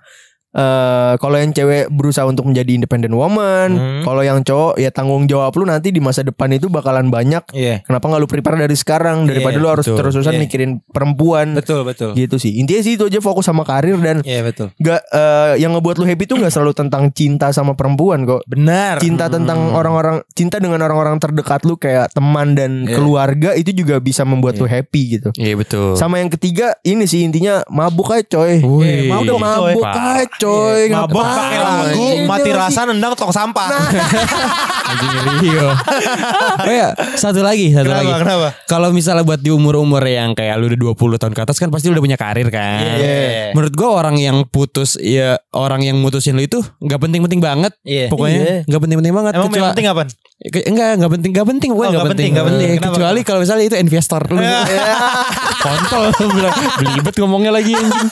eh 0.55 1.13
kalau 1.19 1.35
yang 1.35 1.51
cewek 1.51 1.91
berusaha 1.91 2.23
untuk 2.25 2.47
menjadi 2.47 2.71
independent 2.73 3.11
woman, 3.11 3.69
Hmm. 3.75 4.03
kalau 4.03 4.23
yang 4.23 4.39
cowok 4.41 4.79
ya 4.79 4.89
tanggung 4.89 5.27
jawab 5.27 5.51
lu 5.53 5.67
nanti 5.67 5.91
di 5.91 5.99
masa 5.99 6.23
depan 6.23 6.47
itu 6.49 6.67
bakalan 6.69 7.11
banyak. 7.11 7.43
Iya. 7.51 7.83
Kenapa 7.83 8.07
nggak 8.07 8.21
lu 8.21 8.29
prepare 8.29 8.57
dari 8.61 8.73
sekarang 8.73 9.27
daripada 9.27 9.57
Iya, 9.57 9.61
lu 9.61 9.69
harus 9.69 9.83
terus-terusan 9.85 10.31
Iya. 10.33 10.41
mikirin 10.41 10.71
perempuan 10.87 11.53
Betul, 11.53 11.83
betul. 11.83 12.15
gitu 12.15 12.39
sih. 12.39 12.55
Intinya 12.57 12.81
sih 12.81 12.95
itu 12.95 13.05
aja 13.05 13.19
fokus 13.19 13.45
sama 13.45 13.63
karir 13.63 13.99
dan 13.99 14.23
Iya, 14.23 14.41
betul. 14.43 14.71
nggak 14.77 15.01
eh, 15.05 15.53
yang 15.59 15.75
ngebuat 15.75 15.97
lu 15.97 16.07
happy 16.07 16.25
tuh 16.25 16.37
nggak 16.39 16.53
selalu 16.53 16.73
tentang 16.73 17.11
cinta 17.11 17.51
sama 17.51 17.75
perempuan 17.75 18.23
kok 18.23 18.47
Benar. 18.47 18.99
cinta 18.99 19.27
tentang 19.27 19.75
orang-orang 19.75 20.23
cinta 20.33 20.57
dengan 20.57 20.79
orang-orang 20.81 21.19
terdekat 21.19 21.63
lu 21.63 21.75
kayak 21.75 22.11
teman 22.11 22.55
dan 22.55 22.87
Iya. 22.87 22.95
keluarga 22.95 23.51
itu 23.53 23.75
juga 23.75 23.99
bisa 23.99 24.23
membuat 24.23 24.55
lu 24.57 24.65
happy 24.65 25.19
gitu. 25.19 25.29
Iya 25.35 25.55
betul 25.57 25.97
Sama 25.97 26.17
yang 26.17 26.31
ketiga 26.31 26.79
ini 26.83 27.05
sih 27.05 27.23
intinya 27.23 27.67
mabuk 27.67 28.07
aja 28.09 28.23
coy. 28.31 28.61
Wih, 28.61 29.09
mabuk, 29.09 29.25
Udah 29.27 29.39
mabuk 29.41 29.83
Pak. 29.83 29.95
aja 29.97 30.44
coy. 30.45 30.81
Iya, 30.85 30.97
Mabok 31.01 31.25
pakai 31.25 31.59
lagu, 31.59 32.07
Iya, 32.13 32.25
mati 32.25 32.51
rasa 32.51 32.81
nendang 32.85 33.13
tong 33.15 33.31
sampah. 33.31 33.69
Anjing 34.85 35.11
Rio 35.41 35.69
Oh 36.61 36.71
ya 36.71 36.89
satu 37.15 37.41
lagi 37.41 37.73
Satu 37.73 37.89
kenapa? 37.89 38.05
lagi 38.05 38.13
Kenapa? 38.21 38.49
Kalau 38.65 38.89
misalnya 38.91 39.25
buat 39.25 39.41
di 39.41 39.49
umur-umur 39.49 40.03
yang 40.03 40.33
kayak 40.33 40.55
lu 40.57 40.69
udah 40.69 40.79
20 40.93 41.17
tahun 41.19 41.33
ke 41.33 41.41
atas 41.43 41.57
kan 41.57 41.69
pasti 41.69 41.89
lu 41.89 41.97
udah 41.97 42.05
punya 42.05 42.19
karir 42.19 42.49
kan. 42.49 42.85
Iya. 42.95 43.51
Menurut 43.53 43.73
gua 43.73 43.89
orang 43.99 44.17
yang 44.17 44.45
putus 44.45 44.95
ya 44.97 45.41
orang 45.51 45.81
yang 45.81 45.97
mutusin 45.97 46.35
lu 46.35 46.43
itu 46.43 46.61
nggak 46.79 47.01
penting-penting 47.01 47.41
banget. 47.41 47.73
Iya. 47.83 48.07
Pokoknya 48.09 48.63
nggak 48.65 48.81
penting-penting 48.81 49.15
banget. 49.15 49.33
Emang 49.35 49.49
Kecuali- 49.49 49.73
penting 49.73 49.89
apa? 49.89 50.03
Enggak 50.45 50.89
enggak 50.95 51.11
penting 51.11 51.31
enggak 51.33 51.49
penting 51.49 51.69
pokoknya 51.71 51.81
Oh, 51.81 51.89
enggak 51.89 51.95
nggak 51.97 52.13
penting. 52.13 52.13
penting, 52.13 52.31
nggak 52.35 52.47
penting. 52.47 52.69
Iya, 52.69 52.77
Kenapa? 52.77 52.95
Kecuali 52.95 53.21
kalau 53.23 53.41
misalnya 53.41 53.65
itu 53.65 53.77
investor 53.79 54.23
lu. 54.29 54.37
Kontol 55.65 56.03
bilang, 56.37 56.53
belibet 56.77 57.15
ngomongnya 57.17 57.49
lagi 57.51 57.73
anjing. 57.73 58.09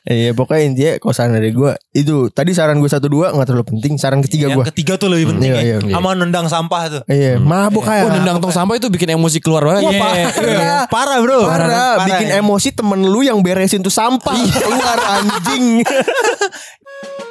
Iya 0.00 0.32
pokoknya 0.32 0.62
intinya 0.64 0.92
kalau 0.96 1.12
saran 1.12 1.34
dari 1.34 1.52
gue 1.52 1.72
itu 1.92 2.32
tadi 2.32 2.50
saran 2.50 2.80
gue 2.80 2.88
satu 2.88 3.06
dua 3.06 3.30
nggak 3.30 3.44
terlalu 3.44 3.66
penting. 3.68 4.00
Saran 4.00 4.20
ketiga 4.20 4.48
Yang 4.48 4.56
gue. 4.56 4.64
ketiga 4.72 4.92
tuh 4.96 5.08
lebih 5.08 5.36
penting 5.36 5.50
Iya, 5.50 5.56
ya. 5.56 5.62
iya, 5.62 5.76
iya. 5.78 5.92
Sama 5.92 6.10
nendang 6.14 6.46
sampah 6.46 6.82
tuh. 6.88 7.02
Iya 7.04 7.36
mabuk 7.36 7.84
Iya. 7.84 7.88
kayak. 7.90 8.04
Oh, 8.04 8.12
nendang 8.14 8.36
tong 8.38 8.48
sampah 8.50 8.74
itu 8.74 8.88
bikin 8.88 9.12
emosi 9.12 9.38
keluar 9.38 9.60
banget. 9.62 9.82
Wah, 9.82 9.92
Iya. 9.92 10.00
parah. 10.00 10.30
Iya. 10.40 10.78
Parah, 10.88 11.18
Bro. 11.20 11.40
Parah, 11.44 11.92
bikin 12.02 12.28
ya. 12.28 12.40
emosi 12.40 12.68
temen 12.72 13.00
lu 13.02 13.20
yang 13.20 13.38
beresin 13.40 13.80
tuh 13.80 13.92
sampah 13.92 14.32
keluar 14.56 14.98
anjing. 15.14 15.84